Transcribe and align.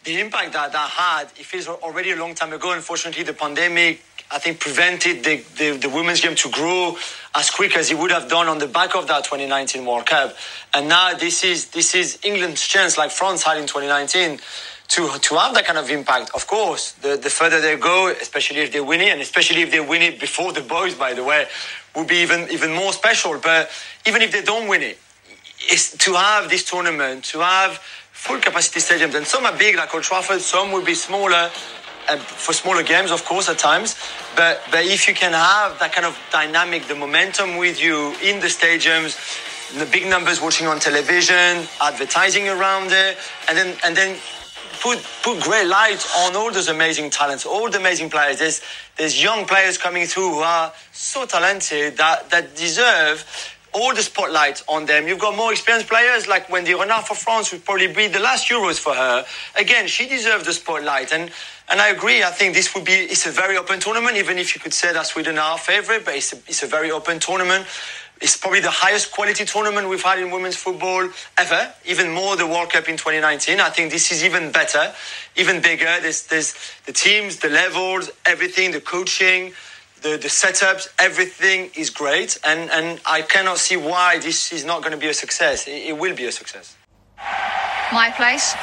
The 0.04 0.20
impact 0.20 0.54
that 0.54 0.74
that 0.74 0.90
had, 0.90 1.24
it 1.40 1.46
feels 1.46 1.68
already 1.68 2.12
a 2.12 2.16
long 2.16 2.36
time 2.36 2.54
ago. 2.54 2.74
Unfortunately, 2.74 3.24
the 3.24 3.34
pandemic 3.34 4.04
I 4.32 4.40
think 4.40 4.60
prevented 4.60 5.24
the, 5.24 5.44
the, 5.58 5.78
the, 5.78 5.90
women's 5.90 6.20
game 6.20 6.34
to 6.36 6.50
grow 6.50 6.98
as 7.36 7.52
quick 7.52 7.78
as 7.78 7.92
it 7.92 7.98
would 8.00 8.10
have 8.10 8.30
done 8.30 8.48
on 8.48 8.58
the 8.58 8.68
back 8.68 8.96
of 8.96 9.08
that 9.08 9.26
2019 9.26 9.86
World 9.86 10.08
Cup. 10.08 10.36
And 10.74 10.90
now 10.90 11.14
this 11.14 11.44
is 11.44 11.70
this 11.70 11.94
is 11.94 12.20
England's 12.24 12.68
chance, 12.68 12.98
like 12.98 13.12
France 13.12 13.44
had 13.44 13.58
in 13.58 13.68
2019, 13.68 14.40
to 14.90 15.20
to 15.20 15.36
have 15.36 15.54
that 15.54 15.66
kind 15.66 15.78
of 15.78 15.90
impact. 15.90 16.32
Of 16.34 16.48
course, 16.48 16.94
the, 16.94 17.16
the 17.16 17.30
further 17.30 17.62
they 17.62 17.76
go, 17.78 18.08
especially 18.10 18.62
if 18.62 18.72
they 18.72 18.82
win 18.82 19.02
it, 19.02 19.10
and 19.10 19.22
especially 19.22 19.62
if 19.62 19.72
they 19.72 19.80
win 19.80 20.02
it 20.02 20.20
before 20.20 20.52
the 20.52 20.62
boys, 20.62 20.96
by 20.96 21.14
the 21.14 21.24
way, 21.24 21.46
would 21.96 22.08
be 22.08 22.18
even 22.18 22.50
even 22.52 22.74
more 22.74 22.94
special. 22.94 23.38
But 23.40 23.70
even 24.06 24.22
if 24.22 24.32
they 24.32 24.42
don't 24.42 24.68
win 24.68 24.82
it, 24.82 25.00
it's 25.60 25.96
to 25.98 26.14
have 26.14 26.50
this 26.50 26.64
tournament, 26.64 27.26
to 27.26 27.40
have 27.40 27.78
full 28.12 28.40
capacity 28.40 28.80
stadiums, 28.80 29.16
and 29.16 29.26
some 29.26 29.46
are 29.46 29.58
big 29.58 29.76
like 29.76 29.94
Old 29.94 30.04
Trafford, 30.04 30.42
some 30.42 30.72
will 30.72 30.86
be 30.86 30.96
smaller. 30.96 31.50
Uh, 32.10 32.18
for 32.18 32.52
smaller 32.52 32.84
games, 32.84 33.12
of 33.12 33.24
course, 33.24 33.48
at 33.48 33.58
times, 33.58 33.96
but 34.36 34.60
but 34.72 34.84
if 34.84 35.08
you 35.08 35.14
can 35.14 35.32
have 35.32 35.80
that 35.80 35.94
kind 35.94 36.06
of 36.06 36.20
dynamic, 36.34 36.86
the 36.88 36.96
momentum 36.96 37.56
with 37.56 37.82
you 37.82 38.14
in 38.22 38.42
the 38.42 38.48
stadiums, 38.48 39.16
the 39.80 39.86
big 39.86 40.06
numbers 40.06 40.42
watching 40.42 40.68
on 40.68 40.80
television, 40.80 41.66
advertising 41.82 42.50
around 42.50 42.92
it, 42.92 43.18
and 43.48 43.58
then 43.58 43.78
and 43.86 43.96
then 43.96 44.18
put 44.84 45.00
put 45.24 45.40
great 45.42 45.68
light 45.68 46.06
on 46.18 46.36
all 46.36 46.52
those 46.52 46.68
amazing 46.68 47.10
talents, 47.10 47.46
all 47.46 47.70
the 47.70 47.80
amazing 47.80 48.10
players. 48.10 48.40
There's 48.40 48.62
there's 48.98 49.24
young 49.24 49.46
players 49.46 49.78
coming 49.78 50.06
through 50.06 50.32
who 50.32 50.40
are 50.40 50.74
so 50.92 51.26
talented 51.26 51.98
that 51.98 52.30
that 52.32 52.56
deserve 52.56 53.26
all 53.74 53.96
the 53.96 54.04
spotlight 54.04 54.62
on 54.68 54.86
them. 54.86 55.08
You've 55.08 55.20
got 55.20 55.36
more 55.36 55.52
experienced 55.52 55.90
players 55.90 56.28
like 56.28 56.48
Wendie 56.48 56.80
Renard 56.80 57.06
for 57.06 57.16
France 57.16 57.52
would 57.52 57.66
probably 57.66 57.88
be 57.88 58.08
the 58.08 58.20
last 58.20 58.48
Euros 58.50 58.78
for 58.78 58.94
her. 58.94 59.26
Again, 59.58 59.88
she 59.88 60.08
deserves 60.08 60.46
the 60.46 60.54
spotlight. 60.54 61.14
And 61.14 61.32
and 61.70 61.80
I 61.80 61.88
agree. 61.88 62.22
I 62.22 62.30
think 62.30 62.54
this 62.54 62.76
would 62.76 62.84
be 62.84 62.92
it's 62.92 63.26
a 63.26 63.32
very 63.32 63.58
open 63.58 63.80
tournament, 63.80 64.18
even 64.18 64.38
if 64.38 64.54
you 64.54 64.60
could 64.60 64.74
say 64.74 64.92
that 64.92 65.08
Sweden 65.08 65.38
are 65.38 65.52
our 65.52 65.58
favourite, 65.58 66.04
but 66.04 66.16
it's 66.16 66.34
a, 66.34 66.38
it's 66.48 66.62
a 66.62 66.68
very 66.68 66.92
open 66.92 67.20
tournament. 67.20 67.66
It's 68.24 68.38
probably 68.38 68.62
the 68.62 68.72
highest 68.72 69.12
quality 69.12 69.44
tournament 69.44 69.90
we've 69.90 70.02
had 70.02 70.18
in 70.18 70.32
women's 70.32 70.56
football 70.56 71.10
ever, 71.38 71.74
even 71.86 72.10
more 72.14 72.38
the 72.38 72.48
World 72.48 72.70
Cup 72.70 72.88
in 72.88 72.96
2019. 72.96 73.60
I 73.60 73.70
think 73.70 73.92
this 73.92 74.14
is 74.14 74.24
even 74.24 74.50
better, 74.50 74.94
even 75.36 75.62
bigger. 75.62 76.00
There's, 76.02 76.26
there's 76.28 76.56
the 76.86 76.94
teams, 76.94 77.40
the 77.40 77.50
levels, 77.50 78.10
everything, 78.26 78.72
the 78.72 78.80
coaching, 78.80 79.52
the, 80.04 80.12
the 80.12 80.30
setups, 80.30 80.88
everything 81.00 81.72
is 81.76 81.90
great. 81.90 82.40
And, 82.46 82.72
and 82.72 83.02
I 83.06 83.24
cannot 83.24 83.58
see 83.58 83.76
why 83.76 84.20
this 84.20 84.54
is 84.54 84.64
not 84.64 84.84
going 84.84 84.94
to 84.94 84.98
be 84.98 85.10
a 85.10 85.14
success. 85.14 85.68
It, 85.68 85.90
it 85.90 85.98
will 85.98 86.16
be 86.16 86.24
a 86.24 86.32
success. 86.32 86.78
My 87.92 88.10
place 88.16 88.56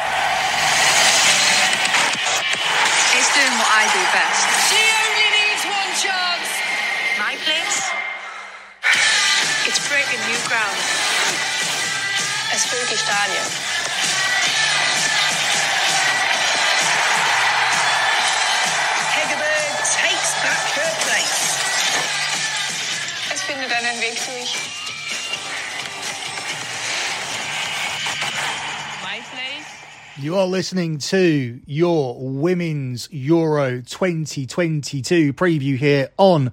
is 3.13 3.29
doing 3.37 3.55
what 3.61 3.69
I 3.69 3.85
do 3.93 4.01
best. 4.17 5.00
Breaking 10.51 10.67
new 10.67 10.75
ground. 10.75 10.77
A 12.53 12.59
spooky 12.59 12.97
stadium. 12.97 13.47
Hegerberg 19.15 19.75
takes 19.95 20.35
back 20.43 20.63
her 20.75 20.93
place. 21.07 21.57
Es 23.33 23.43
findet 23.43 23.71
er 23.71 23.79
einen 23.79 24.01
Weg 24.01 24.19
durch. 24.27 24.55
My 29.03 29.21
place. 29.21 29.67
You 30.19 30.37
are 30.37 30.47
listening 30.47 30.99
to 30.99 31.61
your 31.67 32.17
Women's 32.19 33.09
Euro 33.13 33.81
2022 33.81 35.33
preview 35.33 35.77
here 35.77 36.11
on 36.19 36.51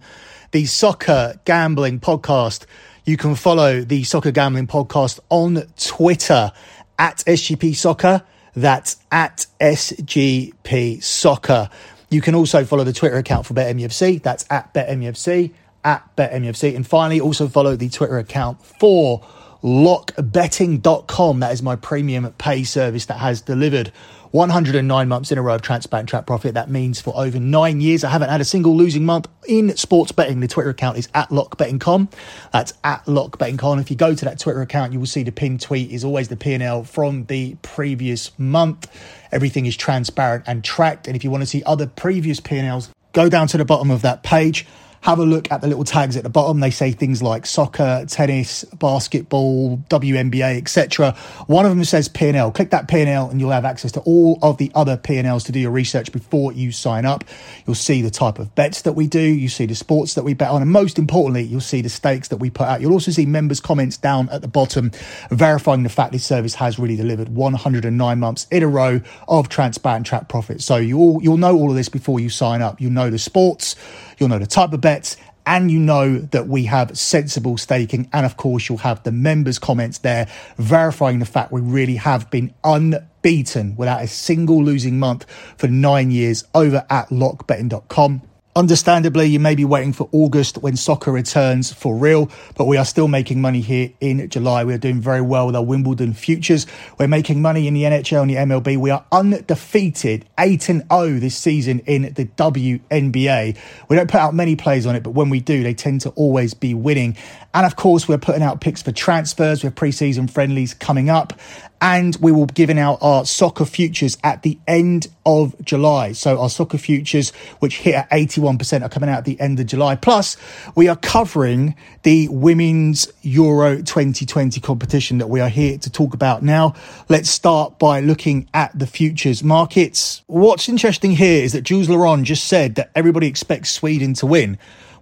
the 0.51 0.65
Soccer 0.65 1.39
Gambling 1.45 1.99
Podcast. 1.99 2.65
You 3.07 3.15
can 3.15 3.35
follow 3.35 3.79
the 3.79 4.03
Soccer 4.03 4.31
Gambling 4.31 4.67
Podcast 4.67 5.21
on 5.29 5.63
Twitter 5.77 6.51
at 6.99 7.19
SGP 7.19 7.73
Soccer. 7.73 8.21
That's 8.53 8.97
at 9.09 9.45
SGP 9.61 11.01
Soccer. 11.01 11.69
You 12.09 12.19
can 12.19 12.35
also 12.35 12.65
follow 12.65 12.83
the 12.83 12.91
Twitter 12.91 13.15
account 13.15 13.45
for 13.45 13.53
BetMUFC. 13.53 14.21
That's 14.21 14.45
at 14.49 14.73
BetMUFC, 14.73 15.53
at 15.85 16.17
BetMUFC. 16.17 16.75
And 16.75 16.85
finally, 16.85 17.21
also 17.21 17.47
follow 17.47 17.77
the 17.77 17.87
Twitter 17.87 18.17
account 18.17 18.61
for 18.61 19.21
lockbetting.com. 19.63 21.39
That 21.39 21.53
is 21.53 21.63
my 21.63 21.77
premium 21.77 22.29
pay 22.33 22.65
service 22.65 23.05
that 23.05 23.19
has 23.19 23.39
delivered 23.39 23.93
109 24.31 25.07
months 25.07 25.31
in 25.31 25.37
a 25.37 25.41
row 25.41 25.55
of 25.55 25.61
transparent 25.61 26.09
trap 26.09 26.25
profit. 26.25 26.53
That 26.53 26.69
means 26.69 26.99
for 26.99 27.15
over 27.15 27.39
nine 27.39 27.81
years, 27.81 28.03
I 28.03 28.09
haven't 28.09 28.29
had 28.29 28.41
a 28.41 28.45
single 28.45 28.75
losing 28.75 29.05
month 29.05 29.27
in 29.47 29.75
sports 29.77 30.11
betting. 30.11 30.39
The 30.39 30.47
Twitter 30.47 30.69
account 30.69 30.97
is 30.97 31.07
at 31.13 31.29
lockbetting.com. 31.29 32.09
That's 32.51 32.73
at 32.83 33.05
lockbetting.com. 33.05 33.79
If 33.79 33.89
you 33.89 33.97
go 33.97 34.13
to 34.13 34.25
that 34.25 34.39
Twitter 34.39 34.61
account, 34.61 34.93
you 34.93 34.99
will 34.99 35.05
see 35.05 35.23
the 35.23 35.31
pinned 35.31 35.61
tweet 35.61 35.91
is 35.91 36.03
always 36.03 36.27
the 36.27 36.37
P&L 36.37 36.83
from 36.83 37.25
the 37.25 37.55
previous 37.61 38.37
month. 38.39 38.87
Everything 39.31 39.65
is 39.65 39.75
transparent 39.75 40.43
and 40.47 40.63
tracked. 40.63 41.07
And 41.07 41.15
if 41.15 41.23
you 41.23 41.31
want 41.31 41.43
to 41.43 41.47
see 41.47 41.63
other 41.65 41.87
previous 41.87 42.39
P&Ls, 42.39 42.89
go 43.13 43.29
down 43.29 43.47
to 43.47 43.57
the 43.57 43.65
bottom 43.65 43.91
of 43.91 44.01
that 44.03 44.23
page 44.23 44.65
have 45.01 45.19
a 45.19 45.25
look 45.25 45.51
at 45.51 45.61
the 45.61 45.67
little 45.67 45.83
tags 45.83 46.17
at 46.17 46.23
the 46.23 46.29
bottom. 46.29 46.59
They 46.59 46.71
say 46.71 46.91
things 46.91 47.21
like 47.21 47.45
soccer, 47.45 48.05
tennis, 48.07 48.63
basketball, 48.65 49.77
WNBA, 49.89 50.57
etc. 50.57 51.11
One 51.47 51.65
of 51.65 51.71
them 51.71 51.83
says 51.83 52.07
P&L. 52.07 52.51
Click 52.51 52.71
that 52.71 52.87
P&L 52.87 53.29
and 53.29 53.39
you'll 53.39 53.51
have 53.51 53.65
access 53.65 53.91
to 53.93 53.99
all 54.01 54.39
of 54.41 54.57
the 54.57 54.71
other 54.75 54.97
P&Ls 54.97 55.43
to 55.45 55.51
do 55.51 55.59
your 55.59 55.71
research 55.71 56.11
before 56.11 56.51
you 56.53 56.71
sign 56.71 57.05
up. 57.05 57.23
You'll 57.65 57.75
see 57.75 58.01
the 58.01 58.09
type 58.09 58.39
of 58.39 58.53
bets 58.55 58.81
that 58.83 58.93
we 58.93 59.07
do. 59.07 59.21
You 59.21 59.49
see 59.49 59.65
the 59.65 59.75
sports 59.75 60.15
that 60.15 60.23
we 60.23 60.33
bet 60.33 60.49
on. 60.49 60.61
And 60.61 60.71
most 60.71 60.99
importantly, 60.99 61.43
you'll 61.43 61.61
see 61.61 61.81
the 61.81 61.89
stakes 61.89 62.27
that 62.29 62.37
we 62.37 62.49
put 62.49 62.67
out. 62.67 62.81
You'll 62.81 62.93
also 62.93 63.11
see 63.11 63.25
members' 63.25 63.59
comments 63.59 63.97
down 63.97 64.29
at 64.29 64.41
the 64.41 64.47
bottom 64.47 64.91
verifying 65.29 65.83
the 65.83 65.89
fact 65.89 66.11
this 66.11 66.25
service 66.25 66.55
has 66.55 66.79
really 66.79 66.95
delivered 66.95 67.29
109 67.29 68.19
months 68.19 68.47
in 68.51 68.63
a 68.63 68.67
row 68.67 69.01
of 69.27 69.49
transparent 69.49 70.05
track 70.05 70.27
profit. 70.27 70.61
So 70.61 70.77
you 70.77 70.97
all, 70.97 71.21
you'll 71.21 71.37
know 71.37 71.55
all 71.55 71.69
of 71.69 71.75
this 71.75 71.89
before 71.89 72.19
you 72.19 72.29
sign 72.29 72.61
up. 72.61 72.81
You'll 72.81 72.91
know 72.91 73.09
the 73.09 73.19
sports, 73.19 73.75
you'll 74.17 74.29
know 74.29 74.39
the 74.39 74.47
type 74.47 74.73
of 74.73 74.81
bets 74.97 75.17
and 75.45 75.71
you 75.71 75.79
know 75.79 76.19
that 76.19 76.47
we 76.47 76.65
have 76.65 76.97
sensible 76.97 77.57
staking. 77.57 78.09
And 78.11 78.25
of 78.25 78.35
course, 78.35 78.67
you'll 78.67 78.79
have 78.79 79.03
the 79.03 79.13
members' 79.13 79.59
comments 79.59 79.99
there 79.99 80.27
verifying 80.57 81.19
the 81.19 81.25
fact 81.25 81.53
we 81.53 81.61
really 81.61 81.95
have 81.95 82.29
been 82.29 82.53
unbeaten 82.65 83.75
without 83.77 84.01
a 84.01 84.07
single 84.07 84.61
losing 84.61 84.99
month 84.99 85.25
for 85.57 85.67
nine 85.67 86.11
years 86.11 86.43
over 86.53 86.85
at 86.89 87.07
lockbetting.com. 87.09 88.23
Understandably, 88.57 89.27
you 89.27 89.39
may 89.39 89.53
be 89.53 89.65
waiting 89.65 89.93
for 89.93 90.09
August 90.11 90.57
when 90.57 90.75
soccer 90.75 91.11
returns 91.11 91.71
for 91.71 91.95
real, 91.95 92.27
but 92.55 92.65
we 92.65 92.75
are 92.75 92.85
still 92.85 93.07
making 93.07 93.39
money 93.39 93.61
here 93.61 93.91
in 93.99 94.27
July. 94.31 94.63
We 94.63 94.73
are 94.73 94.79
doing 94.79 94.99
very 94.99 95.21
well 95.21 95.45
with 95.45 95.55
our 95.55 95.63
Wimbledon 95.63 96.15
futures. 96.15 96.65
We're 96.97 97.07
making 97.07 97.39
money 97.39 97.67
in 97.67 97.75
the 97.75 97.83
NHL 97.83 98.23
and 98.23 98.31
the 98.31 98.35
MLB. 98.37 98.77
We 98.77 98.89
are 98.89 99.05
undefeated, 99.11 100.25
8 100.39 100.69
and 100.69 100.83
0 100.91 101.19
this 101.19 101.37
season 101.37 101.81
in 101.85 102.13
the 102.15 102.25
WNBA. 102.25 103.57
We 103.89 103.95
don't 103.95 104.09
put 104.09 104.19
out 104.19 104.33
many 104.33 104.55
plays 104.55 104.87
on 104.87 104.95
it, 104.95 105.03
but 105.03 105.11
when 105.11 105.29
we 105.29 105.39
do, 105.39 105.61
they 105.61 105.75
tend 105.75 106.01
to 106.01 106.09
always 106.15 106.55
be 106.55 106.73
winning. 106.73 107.15
And 107.53 107.63
of 107.63 107.75
course, 107.75 108.07
we're 108.07 108.17
putting 108.17 108.41
out 108.41 108.59
picks 108.59 108.81
for 108.81 108.91
transfers. 108.91 109.61
We 109.61 109.67
have 109.67 109.75
preseason 109.75 110.31
friendlies 110.31 110.73
coming 110.73 111.11
up 111.11 111.39
and 111.81 112.15
we 112.17 112.31
will 112.31 112.45
be 112.45 112.53
giving 112.53 112.79
out 112.79 112.97
our 113.01 113.25
soccer 113.25 113.65
futures 113.65 114.17
at 114.23 114.43
the 114.43 114.57
end 114.67 115.07
of 115.25 115.55
July. 115.63 116.13
So 116.13 116.39
our 116.39 116.49
soccer 116.49 116.77
futures, 116.77 117.31
which 117.59 117.79
hit 117.79 117.95
at 117.95 118.09
81%, 118.09 118.83
are 118.83 118.89
coming 118.89 119.09
out 119.09 119.19
at 119.19 119.25
the 119.25 119.39
end 119.39 119.59
of 119.59 119.67
July. 119.67 119.95
Plus, 119.95 120.37
we 120.75 120.87
are 120.87 120.95
covering 120.95 121.75
the 122.03 122.27
Women's 122.29 123.11
Euro 123.21 123.77
2020 123.77 124.59
competition 124.61 125.17
that 125.17 125.27
we 125.27 125.39
are 125.39 125.49
here 125.49 125.77
to 125.77 125.89
talk 125.89 126.13
about 126.13 126.43
now. 126.43 126.73
Let's 127.09 127.29
start 127.29 127.77
by 127.77 127.99
looking 127.99 128.49
at 128.53 128.77
the 128.77 128.87
futures 128.87 129.43
markets. 129.43 130.23
What's 130.27 130.69
interesting 130.69 131.11
here 131.11 131.43
is 131.43 131.53
that 131.53 131.61
Jules 131.61 131.89
Laurens 131.89 132.27
just 132.27 132.45
said 132.45 132.75
that 132.75 132.91
everybody 132.95 133.27
expects 133.27 133.69
Sweden 133.71 134.13
to 134.15 134.25
win. 134.25 134.57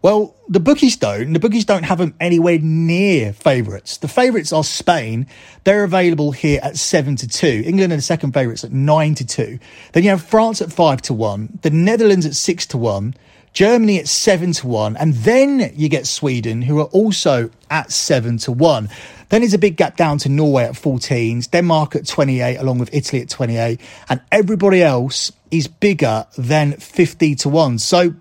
Well, 0.05 0.35
the 0.47 0.59
bookies 0.59 0.97
don't. 0.97 1.33
The 1.33 1.39
bookies 1.39 1.65
don't 1.65 1.81
have 1.81 1.97
them 1.97 2.13
anywhere 2.19 2.59
near 2.59 3.33
favourites. 3.33 3.97
The 3.97 4.07
favourites 4.07 4.53
are 4.53 4.63
Spain. 4.63 5.25
They're 5.63 5.83
available 5.83 6.31
here 6.31 6.59
at 6.61 6.77
seven 6.77 7.15
to 7.15 7.27
two. 7.27 7.63
England 7.65 7.91
are 7.91 7.95
the 7.95 8.03
second 8.03 8.33
favourites 8.33 8.63
at 8.63 8.71
nine 8.71 9.15
to 9.15 9.25
two. 9.25 9.57
Then 9.93 10.03
you 10.03 10.11
have 10.11 10.23
France 10.23 10.61
at 10.61 10.71
five 10.71 11.01
to 11.01 11.15
one. 11.15 11.57
The 11.63 11.71
Netherlands 11.71 12.27
at 12.27 12.35
six 12.35 12.67
to 12.67 12.77
one. 12.77 13.15
Germany 13.53 13.97
at 13.97 14.07
seven 14.07 14.51
to 14.51 14.67
one. 14.67 14.95
And 14.95 15.15
then 15.15 15.71
you 15.73 15.89
get 15.89 16.05
Sweden, 16.05 16.61
who 16.61 16.77
are 16.81 16.91
also 16.91 17.49
at 17.71 17.91
seven 17.91 18.37
to 18.39 18.51
one. 18.51 18.89
Then 19.29 19.41
there's 19.41 19.55
a 19.55 19.57
big 19.57 19.75
gap 19.75 19.97
down 19.97 20.19
to 20.19 20.29
Norway 20.29 20.65
at 20.65 20.73
14s, 20.73 21.49
Denmark 21.49 21.95
at 21.95 22.05
28, 22.05 22.57
along 22.57 22.77
with 22.77 22.93
Italy 22.93 23.23
at 23.23 23.29
28. 23.29 23.81
And 24.07 24.21
everybody 24.31 24.83
else 24.83 25.31
is 25.49 25.67
bigger 25.67 26.27
than 26.37 26.73
50 26.73 27.33
to 27.37 27.49
1. 27.49 27.79
So 27.79 28.13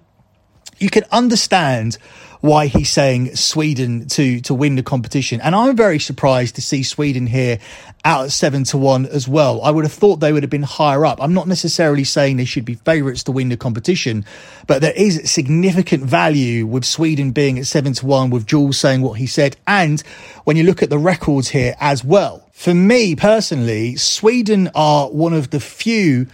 you 0.78 0.90
can 0.90 1.04
understand 1.10 1.98
why 2.44 2.66
he's 2.66 2.90
saying 2.90 3.34
Sweden 3.34 4.06
to 4.06 4.38
to 4.42 4.52
win 4.52 4.76
the 4.76 4.82
competition. 4.82 5.40
And 5.40 5.54
I'm 5.54 5.74
very 5.74 5.98
surprised 5.98 6.56
to 6.56 6.60
see 6.60 6.82
Sweden 6.82 7.26
here 7.26 7.58
out 8.04 8.26
at 8.26 8.32
seven 8.32 8.64
to 8.64 8.76
one 8.76 9.06
as 9.06 9.26
well. 9.26 9.62
I 9.62 9.70
would 9.70 9.84
have 9.84 9.94
thought 9.94 10.16
they 10.16 10.30
would 10.30 10.42
have 10.42 10.50
been 10.50 10.62
higher 10.62 11.06
up. 11.06 11.22
I'm 11.22 11.32
not 11.32 11.48
necessarily 11.48 12.04
saying 12.04 12.36
they 12.36 12.44
should 12.44 12.66
be 12.66 12.74
favourites 12.74 13.22
to 13.24 13.32
win 13.32 13.48
the 13.48 13.56
competition, 13.56 14.26
but 14.66 14.82
there 14.82 14.92
is 14.92 15.30
significant 15.30 16.04
value 16.04 16.66
with 16.66 16.84
Sweden 16.84 17.30
being 17.30 17.58
at 17.58 17.66
seven 17.66 17.94
to 17.94 18.04
one, 18.04 18.28
with 18.28 18.46
Jules 18.46 18.78
saying 18.78 19.00
what 19.00 19.14
he 19.14 19.26
said, 19.26 19.56
and 19.66 20.02
when 20.44 20.58
you 20.58 20.64
look 20.64 20.82
at 20.82 20.90
the 20.90 20.98
records 20.98 21.48
here 21.48 21.74
as 21.80 22.04
well. 22.04 22.46
For 22.52 22.74
me 22.74 23.16
personally, 23.16 23.96
Sweden 23.96 24.70
are 24.74 25.08
one 25.08 25.32
of 25.32 25.48
the 25.48 25.60
few 25.60 26.26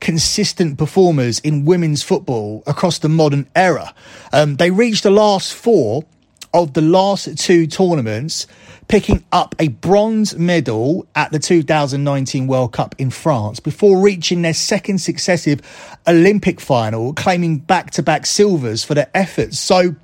consistent 0.00 0.78
performers 0.78 1.38
in 1.40 1.64
women's 1.64 2.02
football 2.02 2.62
across 2.66 2.98
the 2.98 3.08
modern 3.08 3.48
era. 3.54 3.94
Um, 4.32 4.56
they 4.56 4.70
reached 4.70 5.02
the 5.02 5.10
last 5.10 5.54
four 5.54 6.04
of 6.54 6.72
the 6.74 6.80
last 6.80 7.36
two 7.36 7.66
tournaments, 7.66 8.46
picking 8.86 9.24
up 9.32 9.56
a 9.58 9.68
bronze 9.68 10.36
medal 10.36 11.06
at 11.16 11.32
the 11.32 11.38
2019 11.40 12.46
World 12.46 12.72
Cup 12.72 12.94
in 12.96 13.10
France 13.10 13.58
before 13.58 14.00
reaching 14.00 14.42
their 14.42 14.54
second 14.54 14.98
successive 14.98 15.60
Olympic 16.06 16.60
final, 16.60 17.12
claiming 17.12 17.58
back 17.58 17.90
to 17.90 18.02
back 18.02 18.24
silvers 18.24 18.84
for 18.84 18.94
their 18.94 19.10
efforts. 19.14 19.58
So, 19.58 19.96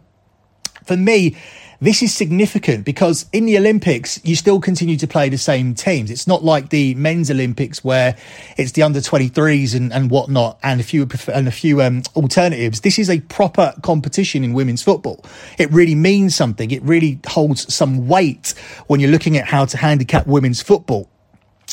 for 0.85 0.97
me, 0.97 1.37
this 1.81 2.03
is 2.03 2.15
significant 2.15 2.85
because 2.85 3.27
in 3.33 3.47
the 3.47 3.57
Olympics, 3.57 4.21
you 4.23 4.37
still 4.37 4.61
continue 4.61 4.99
to 4.99 5.07
play 5.07 5.31
the 5.31 5.39
same 5.39 5.75
teams. 5.75 6.11
It's 6.11 6.27
not 6.27 6.45
like 6.45 6.69
the 6.69 6.95
men's 6.95 7.31
Olympics 7.31 7.83
where 7.83 8.17
it's 8.59 8.73
the 8.73 8.83
under 8.83 9.01
23s 9.01 9.75
and, 9.75 9.93
and 9.93 10.11
whatnot 10.11 10.59
and 10.63 10.81
a 10.81 10.85
few, 10.85 11.09
and 11.33 11.49
a 11.49 11.51
few 11.51 11.81
um, 11.81 12.03
alternatives. 12.15 12.83
This 12.83 12.99
is 12.99 13.09
a 13.09 13.21
proper 13.21 13.73
competition 13.83 14.45
in 14.45 14.53
women's 14.53 14.83
football. 14.83 15.25
It 15.59 15.73
really 15.73 15.95
means 15.95 16.37
something. 16.37 16.71
It 16.71 16.83
really 16.83 17.19
holds 17.27 17.73
some 17.73 18.09
weight 18.09 18.55
when 18.89 19.01
you're 19.01 19.11
looking 19.11 19.39
at 19.39 19.47
how 19.47 19.65
to 19.65 19.77
handicap 19.79 20.27
women's 20.27 20.61
football. 20.61 21.09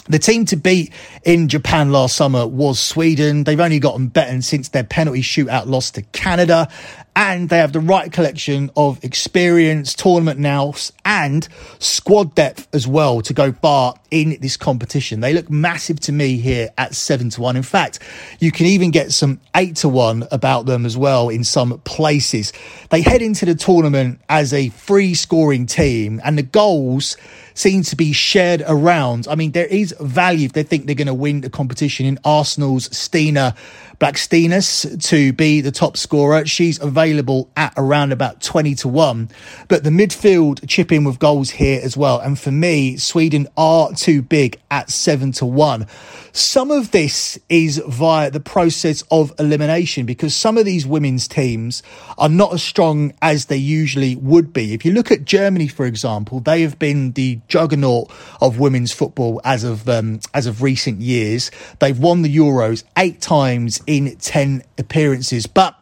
The 0.09 0.19
team 0.19 0.45
to 0.45 0.55
beat 0.55 0.93
in 1.25 1.49
Japan 1.49 1.91
last 1.91 2.15
summer 2.15 2.47
was 2.47 2.79
Sweden. 2.79 3.43
They've 3.43 3.59
only 3.59 3.79
gotten 3.79 4.07
better 4.07 4.41
since 4.41 4.69
their 4.69 4.85
penalty 4.85 5.21
shootout 5.21 5.65
loss 5.65 5.91
to 5.91 6.01
Canada. 6.01 6.69
And 7.19 7.49
they 7.49 7.57
have 7.57 7.73
the 7.73 7.79
right 7.79 8.11
collection 8.11 8.69
of 8.77 9.03
experience, 9.03 9.95
tournament 9.95 10.39
nous, 10.39 10.91
and 11.03 11.47
squad 11.79 12.35
depth 12.35 12.67
as 12.75 12.85
well 12.87 13.21
to 13.21 13.33
go 13.33 13.53
far 13.53 13.95
in 14.11 14.37
this 14.39 14.55
competition. 14.55 15.21
They 15.21 15.33
look 15.33 15.49
massive 15.49 15.99
to 16.01 16.11
me 16.11 16.37
here 16.37 16.69
at 16.77 16.93
seven 16.93 17.31
to 17.31 17.41
one. 17.41 17.55
In 17.55 17.63
fact, 17.63 17.97
you 18.39 18.51
can 18.51 18.67
even 18.67 18.91
get 18.91 19.11
some 19.11 19.41
eight 19.55 19.77
to 19.77 19.89
one 19.89 20.27
about 20.31 20.67
them 20.67 20.85
as 20.85 20.95
well 20.95 21.29
in 21.29 21.43
some 21.43 21.79
places. 21.85 22.53
They 22.91 23.01
head 23.01 23.23
into 23.23 23.47
the 23.47 23.55
tournament 23.55 24.21
as 24.29 24.53
a 24.53 24.69
free 24.69 25.15
scoring 25.15 25.65
team, 25.65 26.21
and 26.23 26.37
the 26.37 26.43
goals 26.43 27.17
seem 27.55 27.81
to 27.81 27.95
be 27.95 28.13
shared 28.13 28.61
around. 28.67 29.27
I 29.27 29.33
mean, 29.33 29.53
there 29.53 29.65
is 29.65 29.95
value 29.99 30.45
if 30.45 30.53
they 30.53 30.61
think 30.61 30.85
they're 30.85 30.93
going 30.93 31.07
to 31.07 31.13
win 31.15 31.41
the 31.41 31.49
competition 31.49 32.05
in 32.05 32.19
Arsenal's 32.23 32.95
Stina 32.95 33.55
Blackstenius 33.99 35.01
to 35.09 35.33
be 35.33 35.61
the 35.61 35.71
top 35.71 35.97
scorer. 35.97 36.45
She's 36.45 36.79
available 36.79 37.49
at 37.57 37.73
around 37.77 38.11
about 38.11 38.41
20 38.41 38.75
to 38.75 38.87
1. 38.87 39.29
But 39.67 39.83
the 39.83 39.89
midfield 39.89 40.67
chip 40.67 40.91
in 40.91 41.03
with 41.03 41.17
goals 41.17 41.49
here 41.49 41.81
as 41.83 41.97
well. 41.97 42.19
And 42.19 42.37
for 42.37 42.51
me, 42.51 42.97
Sweden 42.97 43.47
are 43.57 43.91
too 43.93 44.21
big 44.21 44.59
at 44.69 44.91
7 44.91 45.31
to 45.33 45.45
1. 45.45 45.87
Some 46.31 46.69
of 46.69 46.91
this 46.91 47.39
is 47.49 47.81
via 47.87 48.29
the 48.29 48.39
process 48.39 49.03
of 49.09 49.33
elimination 49.39 50.05
because 50.05 50.35
some 50.35 50.59
of 50.59 50.65
these 50.65 50.85
women's 50.85 51.27
teams 51.27 51.81
are 52.19 52.29
not 52.29 52.53
as 52.53 52.61
strong 52.61 53.13
as 53.23 53.45
they 53.45 53.57
usually 53.57 54.15
would 54.17 54.53
be. 54.53 54.75
If 54.75 54.85
you 54.85 54.91
look 54.91 55.11
at 55.11 55.25
Germany, 55.25 55.67
for 55.67 55.87
example, 55.87 56.39
they 56.39 56.61
have 56.61 56.77
been 56.77 57.13
the 57.13 57.39
juggernaut 57.47 58.11
of 58.39 58.59
women's 58.59 58.93
football 58.93 59.41
as 59.43 59.63
of 59.63 59.89
um, 59.89 60.19
as 60.35 60.45
of 60.45 60.61
recent 60.61 61.01
years. 61.01 61.49
They've 61.79 61.97
won 61.97 62.21
the 62.21 62.35
Euros 62.35 62.83
eight 62.95 63.19
times 63.19 63.81
in 63.87 64.15
10 64.17 64.63
appearances. 64.77 65.47
But 65.47 65.75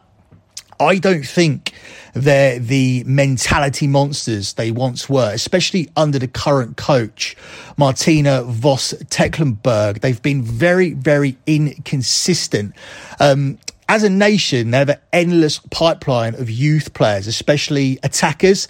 I 0.80 0.98
don't 0.98 1.26
think 1.26 1.72
they're 2.14 2.58
the 2.58 3.04
mentality 3.04 3.86
monsters 3.86 4.54
they 4.54 4.70
once 4.70 5.08
were, 5.08 5.30
especially 5.32 5.90
under 5.96 6.18
the 6.18 6.28
current 6.28 6.76
coach, 6.76 7.36
Martina 7.76 8.42
Voss 8.42 8.94
Tecklenburg. 9.10 10.00
They've 10.00 10.20
been 10.20 10.42
very, 10.42 10.92
very 10.92 11.36
inconsistent. 11.46 12.74
Um, 13.20 13.58
as 13.88 14.02
a 14.02 14.10
nation, 14.10 14.70
they 14.70 14.78
have 14.78 14.88
an 14.88 15.00
endless 15.12 15.58
pipeline 15.70 16.34
of 16.34 16.50
youth 16.50 16.92
players, 16.92 17.26
especially 17.26 17.98
attackers 18.02 18.68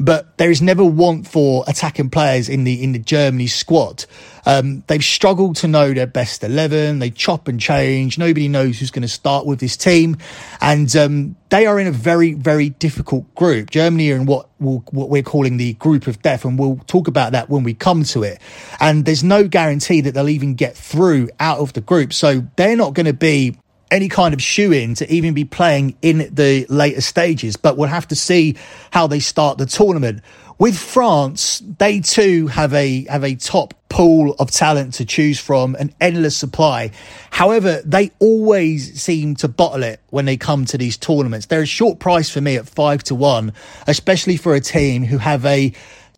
but 0.00 0.36
there 0.38 0.50
is 0.50 0.62
never 0.62 0.84
want 0.84 1.26
for 1.26 1.64
attacking 1.66 2.10
players 2.10 2.48
in 2.48 2.64
the 2.64 2.82
in 2.82 2.92
the 2.92 2.98
Germany 2.98 3.46
squad. 3.46 4.04
Um, 4.46 4.82
they've 4.86 5.04
struggled 5.04 5.56
to 5.56 5.68
know 5.68 5.92
their 5.92 6.06
best 6.06 6.44
eleven. 6.44 7.00
They 7.00 7.10
chop 7.10 7.48
and 7.48 7.60
change. 7.60 8.18
Nobody 8.18 8.48
knows 8.48 8.78
who's 8.78 8.90
going 8.90 9.02
to 9.02 9.08
start 9.08 9.46
with 9.46 9.60
this 9.60 9.76
team, 9.76 10.16
and 10.60 10.94
um, 10.96 11.36
they 11.48 11.66
are 11.66 11.78
in 11.80 11.86
a 11.86 11.92
very 11.92 12.34
very 12.34 12.70
difficult 12.70 13.34
group. 13.34 13.70
Germany 13.70 14.12
are 14.12 14.16
in 14.16 14.26
what 14.26 14.48
we'll, 14.60 14.84
what 14.90 15.08
we're 15.08 15.22
calling 15.22 15.56
the 15.56 15.74
group 15.74 16.06
of 16.06 16.22
death, 16.22 16.44
and 16.44 16.58
we'll 16.58 16.80
talk 16.86 17.08
about 17.08 17.32
that 17.32 17.50
when 17.50 17.64
we 17.64 17.74
come 17.74 18.04
to 18.04 18.22
it. 18.22 18.40
And 18.80 19.04
there's 19.04 19.24
no 19.24 19.48
guarantee 19.48 20.00
that 20.02 20.14
they'll 20.14 20.28
even 20.28 20.54
get 20.54 20.76
through 20.76 21.28
out 21.40 21.58
of 21.58 21.72
the 21.72 21.80
group, 21.80 22.12
so 22.12 22.46
they're 22.56 22.76
not 22.76 22.94
going 22.94 23.06
to 23.06 23.12
be 23.12 23.58
any 23.90 24.08
kind 24.08 24.34
of 24.34 24.42
shoe 24.42 24.72
in 24.72 24.94
to 24.94 25.10
even 25.12 25.34
be 25.34 25.44
playing 25.44 25.96
in 26.02 26.28
the 26.32 26.66
later 26.68 27.00
stages, 27.00 27.56
but 27.56 27.76
we'll 27.76 27.88
have 27.88 28.08
to 28.08 28.16
see 28.16 28.56
how 28.90 29.06
they 29.06 29.20
start 29.20 29.58
the 29.58 29.66
tournament. 29.66 30.22
With 30.58 30.76
France, 30.76 31.62
they 31.78 32.00
too 32.00 32.48
have 32.48 32.74
a 32.74 33.04
have 33.04 33.22
a 33.22 33.36
top 33.36 33.74
pool 33.88 34.34
of 34.40 34.50
talent 34.50 34.94
to 34.94 35.04
choose 35.04 35.38
from, 35.38 35.76
an 35.76 35.94
endless 36.00 36.36
supply. 36.36 36.90
However, 37.30 37.80
they 37.84 38.10
always 38.18 39.00
seem 39.00 39.36
to 39.36 39.48
bottle 39.48 39.84
it 39.84 40.00
when 40.10 40.24
they 40.24 40.36
come 40.36 40.64
to 40.66 40.76
these 40.76 40.96
tournaments. 40.96 41.46
They're 41.46 41.62
a 41.62 41.66
short 41.66 42.00
price 42.00 42.28
for 42.28 42.40
me 42.40 42.56
at 42.56 42.68
five 42.68 43.04
to 43.04 43.14
one, 43.14 43.52
especially 43.86 44.36
for 44.36 44.54
a 44.54 44.60
team 44.60 45.04
who 45.04 45.18
have 45.18 45.46
a 45.46 45.72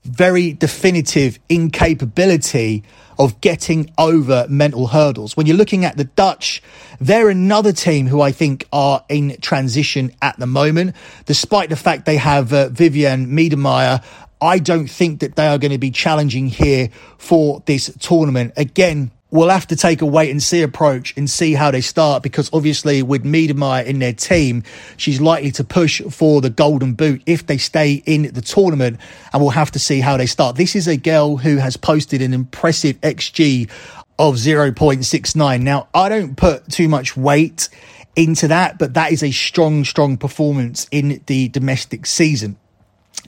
very 0.04 0.52
definitive 0.52 1.38
incapability 1.48 2.82
of 3.18 3.40
getting 3.42 3.92
over 3.98 4.46
mental 4.48 4.86
hurdles. 4.86 5.36
When 5.36 5.46
you're 5.46 5.56
looking 5.56 5.84
at 5.84 5.98
the 5.98 6.04
Dutch, 6.04 6.62
they're 7.00 7.28
another 7.28 7.72
team 7.72 8.06
who 8.06 8.22
I 8.22 8.32
think 8.32 8.66
are 8.72 9.04
in 9.10 9.36
transition 9.42 10.12
at 10.22 10.38
the 10.38 10.46
moment, 10.46 10.96
despite 11.26 11.68
the 11.68 11.76
fact 11.76 12.06
they 12.06 12.16
have 12.16 12.52
uh, 12.52 12.70
Vivianne 12.70 13.26
Miedema. 13.26 14.02
I 14.40 14.58
don't 14.58 14.88
think 14.88 15.20
that 15.20 15.36
they 15.36 15.46
are 15.46 15.58
going 15.58 15.72
to 15.72 15.78
be 15.78 15.90
challenging 15.90 16.46
here 16.46 16.88
for 17.18 17.62
this 17.66 17.94
tournament. 18.00 18.54
Again, 18.56 19.10
we'll 19.30 19.48
have 19.48 19.66
to 19.68 19.76
take 19.76 20.02
a 20.02 20.06
wait 20.06 20.30
and 20.30 20.42
see 20.42 20.62
approach 20.62 21.16
and 21.16 21.30
see 21.30 21.54
how 21.54 21.70
they 21.70 21.80
start 21.80 22.22
because 22.22 22.50
obviously 22.52 23.02
with 23.02 23.24
Miedema 23.24 23.84
in 23.84 23.98
their 23.98 24.12
team, 24.12 24.62
she's 24.96 25.20
likely 25.20 25.50
to 25.52 25.64
push 25.64 26.02
for 26.10 26.40
the 26.40 26.50
golden 26.50 26.94
boot 26.94 27.22
if 27.26 27.46
they 27.46 27.58
stay 27.58 28.02
in 28.06 28.32
the 28.32 28.40
tournament 28.40 28.98
and 29.32 29.40
we'll 29.40 29.50
have 29.50 29.70
to 29.72 29.78
see 29.78 30.00
how 30.00 30.16
they 30.16 30.26
start. 30.26 30.56
This 30.56 30.74
is 30.74 30.88
a 30.88 30.96
girl 30.96 31.36
who 31.36 31.56
has 31.56 31.76
posted 31.76 32.22
an 32.22 32.34
impressive 32.34 33.00
XG 33.00 33.70
of 34.18 34.34
0.69. 34.34 35.62
Now, 35.62 35.88
I 35.94 36.08
don't 36.08 36.36
put 36.36 36.68
too 36.70 36.88
much 36.88 37.16
weight 37.16 37.68
into 38.16 38.48
that, 38.48 38.78
but 38.78 38.94
that 38.94 39.12
is 39.12 39.22
a 39.22 39.30
strong, 39.30 39.84
strong 39.84 40.16
performance 40.16 40.86
in 40.90 41.22
the 41.26 41.48
domestic 41.48 42.04
season. 42.04 42.58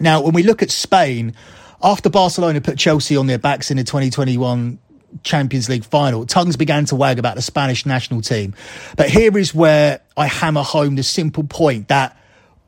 Now, 0.01 0.23
when 0.23 0.35
we 0.35 0.43
look 0.43 0.63
at 0.63 0.71
Spain, 0.71 1.35
after 1.83 2.11
Barcelona 2.11 2.61
put 2.61 2.79
Chelsea 2.79 3.17
on 3.17 3.27
their 3.27 3.39
backs 3.39 3.71
in 3.71 3.77
the 3.77 3.85
2021 3.85 4.79
Champions 5.23 5.69
League 5.69 5.85
final, 5.85 6.27
tongues 6.27 6.57
began 6.57 6.85
to 6.87 6.97
wag 6.97 7.19
about 7.19 7.37
the 7.37 7.43
Spanish 7.43 7.87
national 7.87 8.23
team. 8.23 8.55
But 8.97 9.11
here 9.11 9.37
is 9.37 9.55
where 9.55 10.01
I 10.17 10.27
hammer 10.27 10.63
home 10.63 10.97
the 10.97 11.03
simple 11.03 11.45
point 11.45 11.89
that 11.89 12.17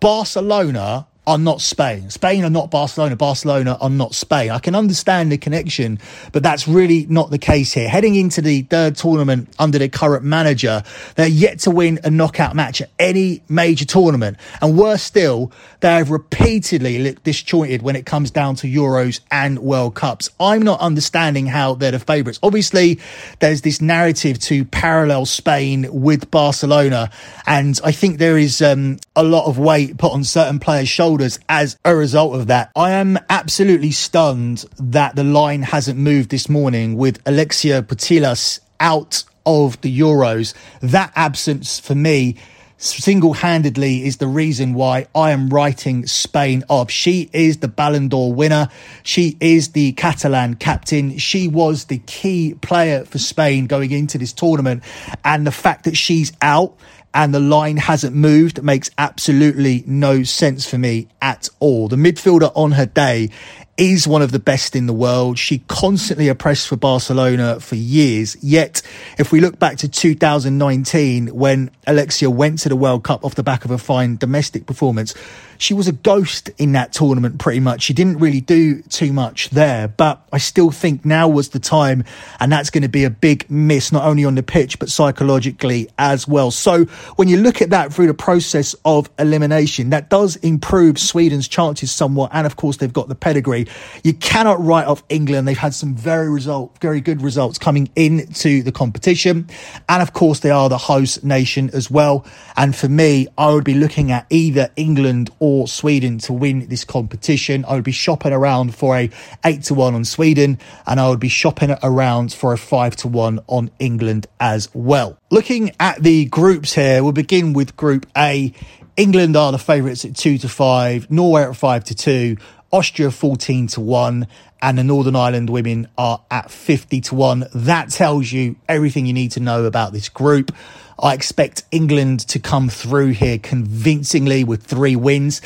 Barcelona 0.00 1.06
are 1.26 1.38
not 1.38 1.60
Spain. 1.60 2.10
Spain 2.10 2.44
are 2.44 2.50
not 2.50 2.70
Barcelona. 2.70 3.16
Barcelona 3.16 3.78
are 3.80 3.90
not 3.90 4.14
Spain. 4.14 4.50
I 4.50 4.58
can 4.58 4.74
understand 4.74 5.32
the 5.32 5.38
connection, 5.38 5.98
but 6.32 6.42
that's 6.42 6.68
really 6.68 7.06
not 7.06 7.30
the 7.30 7.38
case 7.38 7.72
here. 7.72 7.88
Heading 7.88 8.14
into 8.14 8.42
the 8.42 8.62
third 8.62 8.96
tournament 8.96 9.48
under 9.58 9.78
their 9.78 9.88
current 9.88 10.24
manager, 10.24 10.82
they're 11.14 11.26
yet 11.26 11.60
to 11.60 11.70
win 11.70 11.98
a 12.04 12.10
knockout 12.10 12.54
match 12.54 12.82
at 12.82 12.90
any 12.98 13.42
major 13.48 13.86
tournament. 13.86 14.36
And 14.60 14.76
worse 14.76 15.02
still, 15.02 15.50
they 15.84 15.96
have 15.96 16.10
repeatedly 16.10 16.98
looked 16.98 17.24
disjointed 17.24 17.82
when 17.82 17.94
it 17.94 18.06
comes 18.06 18.30
down 18.30 18.56
to 18.56 18.66
Euros 18.66 19.20
and 19.30 19.58
World 19.58 19.94
Cups. 19.94 20.30
I'm 20.40 20.62
not 20.62 20.80
understanding 20.80 21.44
how 21.44 21.74
they're 21.74 21.90
the 21.90 21.98
favourites. 21.98 22.40
Obviously, 22.42 23.00
there's 23.40 23.60
this 23.60 23.82
narrative 23.82 24.38
to 24.44 24.64
parallel 24.64 25.26
Spain 25.26 25.86
with 25.92 26.30
Barcelona. 26.30 27.10
And 27.46 27.78
I 27.84 27.92
think 27.92 28.16
there 28.16 28.38
is 28.38 28.62
um, 28.62 28.96
a 29.14 29.22
lot 29.22 29.44
of 29.44 29.58
weight 29.58 29.98
put 29.98 30.12
on 30.12 30.24
certain 30.24 30.58
players' 30.58 30.88
shoulders 30.88 31.38
as 31.50 31.76
a 31.84 31.94
result 31.94 32.34
of 32.34 32.46
that. 32.46 32.72
I 32.74 32.92
am 32.92 33.18
absolutely 33.28 33.90
stunned 33.90 34.64
that 34.78 35.16
the 35.16 35.24
line 35.24 35.60
hasn't 35.60 35.98
moved 35.98 36.30
this 36.30 36.48
morning 36.48 36.96
with 36.96 37.20
Alexia 37.26 37.82
Putellas 37.82 38.60
out 38.80 39.24
of 39.44 39.78
the 39.82 40.00
Euros. 40.00 40.54
That 40.80 41.12
absence 41.14 41.78
for 41.78 41.94
me 41.94 42.36
single 42.84 43.32
handedly 43.32 44.06
is 44.06 44.18
the 44.18 44.26
reason 44.26 44.74
why 44.74 45.06
I 45.14 45.30
am 45.30 45.48
writing 45.48 46.06
Spain 46.06 46.64
off. 46.68 46.90
She 46.90 47.30
is 47.32 47.58
the 47.58 47.68
Ballon 47.68 48.08
d'Or 48.08 48.32
winner. 48.32 48.68
She 49.02 49.36
is 49.40 49.70
the 49.70 49.92
Catalan 49.92 50.56
captain. 50.56 51.18
She 51.18 51.48
was 51.48 51.86
the 51.86 51.98
key 51.98 52.54
player 52.54 53.04
for 53.04 53.18
Spain 53.18 53.66
going 53.66 53.90
into 53.90 54.18
this 54.18 54.32
tournament. 54.32 54.82
And 55.24 55.46
the 55.46 55.52
fact 55.52 55.84
that 55.84 55.96
she's 55.96 56.32
out 56.42 56.76
and 57.14 57.32
the 57.32 57.40
line 57.40 57.76
hasn't 57.76 58.14
moved 58.14 58.62
makes 58.62 58.90
absolutely 58.98 59.84
no 59.86 60.24
sense 60.24 60.68
for 60.68 60.76
me 60.76 61.08
at 61.22 61.48
all. 61.60 61.88
The 61.88 61.96
midfielder 61.96 62.50
on 62.54 62.72
her 62.72 62.86
day 62.86 63.30
is 63.76 64.06
one 64.06 64.22
of 64.22 64.30
the 64.30 64.38
best 64.38 64.76
in 64.76 64.86
the 64.86 64.92
world. 64.92 65.38
She 65.38 65.58
constantly 65.68 66.28
oppressed 66.28 66.68
for 66.68 66.76
Barcelona 66.76 67.58
for 67.60 67.74
years. 67.74 68.36
Yet, 68.42 68.82
if 69.18 69.32
we 69.32 69.40
look 69.40 69.58
back 69.58 69.78
to 69.78 69.88
2019, 69.88 71.28
when 71.28 71.70
Alexia 71.86 72.30
went 72.30 72.60
to 72.60 72.68
the 72.68 72.76
World 72.76 73.02
Cup 73.02 73.24
off 73.24 73.34
the 73.34 73.42
back 73.42 73.64
of 73.64 73.70
a 73.70 73.78
fine 73.78 74.16
domestic 74.16 74.66
performance, 74.66 75.14
she 75.58 75.74
was 75.74 75.88
a 75.88 75.92
ghost 75.92 76.50
in 76.58 76.72
that 76.72 76.92
tournament 76.92 77.38
pretty 77.38 77.60
much. 77.60 77.82
She 77.82 77.92
didn't 77.92 78.18
really 78.18 78.40
do 78.40 78.82
too 78.82 79.12
much 79.12 79.50
there, 79.50 79.88
but 79.88 80.26
I 80.32 80.38
still 80.38 80.70
think 80.70 81.04
now 81.04 81.28
was 81.28 81.50
the 81.50 81.58
time, 81.58 82.04
and 82.40 82.50
that's 82.50 82.70
going 82.70 82.82
to 82.82 82.88
be 82.88 83.04
a 83.04 83.10
big 83.10 83.50
miss, 83.50 83.92
not 83.92 84.04
only 84.04 84.24
on 84.24 84.34
the 84.34 84.42
pitch, 84.42 84.78
but 84.78 84.88
psychologically 84.88 85.88
as 85.98 86.26
well. 86.26 86.50
So 86.50 86.84
when 87.16 87.28
you 87.28 87.38
look 87.38 87.62
at 87.62 87.70
that 87.70 87.92
through 87.92 88.06
the 88.06 88.14
process 88.14 88.74
of 88.84 89.10
elimination, 89.18 89.90
that 89.90 90.10
does 90.10 90.36
improve 90.36 90.98
Sweden's 90.98 91.48
chances 91.48 91.90
somewhat. 91.90 92.30
And 92.32 92.46
of 92.46 92.56
course, 92.56 92.76
they've 92.78 92.92
got 92.92 93.08
the 93.08 93.14
pedigree. 93.14 93.66
You 94.02 94.14
cannot 94.14 94.62
write 94.64 94.86
off 94.86 95.02
England. 95.08 95.46
They've 95.46 95.56
had 95.56 95.74
some 95.74 95.94
very 95.94 96.30
result, 96.30 96.76
very 96.80 97.00
good 97.00 97.22
results 97.22 97.58
coming 97.58 97.88
into 97.96 98.62
the 98.62 98.72
competition. 98.72 99.48
And 99.88 100.02
of 100.02 100.12
course, 100.12 100.40
they 100.40 100.50
are 100.50 100.68
the 100.68 100.78
host 100.78 101.24
nation 101.24 101.70
as 101.72 101.90
well. 101.90 102.26
And 102.56 102.74
for 102.74 102.88
me, 102.88 103.28
I 103.38 103.52
would 103.52 103.64
be 103.64 103.74
looking 103.74 104.10
at 104.10 104.26
either 104.30 104.70
England 104.76 105.30
or 105.44 105.68
Sweden 105.68 106.16
to 106.16 106.32
win 106.32 106.66
this 106.68 106.84
competition. 106.86 107.66
I 107.68 107.74
would 107.74 107.84
be 107.84 107.92
shopping 107.92 108.32
around 108.32 108.74
for 108.74 108.96
a 108.96 109.10
8 109.44 109.62
to 109.64 109.74
1 109.74 109.94
on 109.94 110.06
Sweden 110.06 110.58
and 110.86 110.98
I 110.98 111.10
would 111.10 111.20
be 111.20 111.28
shopping 111.28 111.76
around 111.82 112.32
for 112.32 112.54
a 112.54 112.56
5 112.56 112.96
to 112.96 113.08
1 113.08 113.40
on 113.46 113.70
England 113.78 114.26
as 114.40 114.70
well. 114.72 115.18
Looking 115.30 115.72
at 115.78 116.02
the 116.02 116.24
groups 116.24 116.72
here, 116.72 117.02
we'll 117.02 117.12
begin 117.12 117.52
with 117.52 117.76
Group 117.76 118.06
A. 118.16 118.54
England 118.96 119.36
are 119.36 119.52
the 119.52 119.58
favourites 119.58 120.06
at 120.06 120.16
2 120.16 120.38
to 120.38 120.48
5, 120.48 121.10
Norway 121.10 121.42
at 121.42 121.54
5 121.54 121.84
to 121.84 121.94
2, 121.94 122.36
Austria 122.72 123.10
14 123.10 123.66
to 123.66 123.82
1, 123.82 124.26
and 124.62 124.78
the 124.78 124.84
Northern 124.84 125.14
Ireland 125.14 125.50
women 125.50 125.88
are 125.98 126.24
at 126.30 126.50
50 126.50 127.02
to 127.02 127.14
1. 127.14 127.48
That 127.54 127.90
tells 127.90 128.32
you 128.32 128.56
everything 128.66 129.04
you 129.04 129.12
need 129.12 129.32
to 129.32 129.40
know 129.40 129.66
about 129.66 129.92
this 129.92 130.08
group. 130.08 130.52
I 130.98 131.14
expect 131.14 131.64
England 131.70 132.20
to 132.28 132.38
come 132.38 132.68
through 132.68 133.10
here 133.10 133.38
convincingly 133.38 134.44
with 134.44 134.62
three 134.62 134.96
wins. 134.96 135.40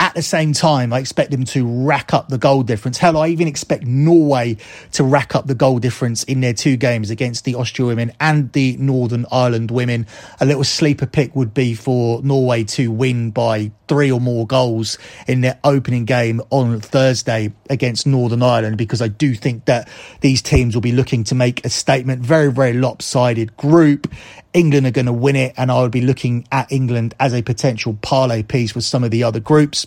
At 0.00 0.14
the 0.14 0.22
same 0.22 0.52
time, 0.52 0.92
I 0.92 0.98
expect 0.98 1.30
them 1.30 1.44
to 1.44 1.64
rack 1.64 2.12
up 2.12 2.28
the 2.28 2.36
goal 2.36 2.64
difference. 2.64 2.98
Hell, 2.98 3.16
I 3.16 3.28
even 3.28 3.46
expect 3.46 3.84
Norway 3.84 4.56
to 4.92 5.04
rack 5.04 5.36
up 5.36 5.46
the 5.46 5.54
goal 5.54 5.78
difference 5.78 6.24
in 6.24 6.40
their 6.40 6.52
two 6.52 6.76
games 6.76 7.10
against 7.10 7.44
the 7.44 7.54
Austria 7.54 7.86
women 7.86 8.12
and 8.18 8.50
the 8.52 8.76
Northern 8.78 9.24
Ireland 9.30 9.70
women. 9.70 10.06
A 10.40 10.46
little 10.46 10.64
sleeper 10.64 11.06
pick 11.06 11.36
would 11.36 11.54
be 11.54 11.74
for 11.74 12.20
Norway 12.22 12.64
to 12.64 12.90
win 12.90 13.30
by 13.30 13.70
three 13.86 14.10
or 14.10 14.20
more 14.20 14.46
goals 14.48 14.98
in 15.28 15.42
their 15.42 15.60
opening 15.62 16.06
game 16.06 16.40
on 16.50 16.80
Thursday 16.80 17.52
against 17.70 18.04
Northern 18.04 18.42
Ireland 18.42 18.78
because 18.78 19.00
I 19.00 19.08
do 19.08 19.34
think 19.34 19.66
that 19.66 19.88
these 20.22 20.42
teams 20.42 20.74
will 20.74 20.82
be 20.82 20.92
looking 20.92 21.22
to 21.24 21.36
make 21.36 21.64
a 21.64 21.70
statement. 21.70 22.22
Very, 22.22 22.50
very 22.50 22.72
lopsided 22.72 23.56
group. 23.56 24.12
England 24.54 24.86
are 24.86 24.92
going 24.92 25.06
to 25.06 25.12
win 25.12 25.36
it, 25.36 25.52
and 25.56 25.70
I 25.70 25.82
would 25.82 25.90
be 25.90 26.00
looking 26.00 26.46
at 26.50 26.70
England 26.72 27.14
as 27.20 27.34
a 27.34 27.42
potential 27.42 27.98
parlay 28.00 28.42
piece 28.42 28.74
with 28.74 28.84
some 28.84 29.04
of 29.04 29.10
the 29.10 29.24
other 29.24 29.40
groups. 29.40 29.86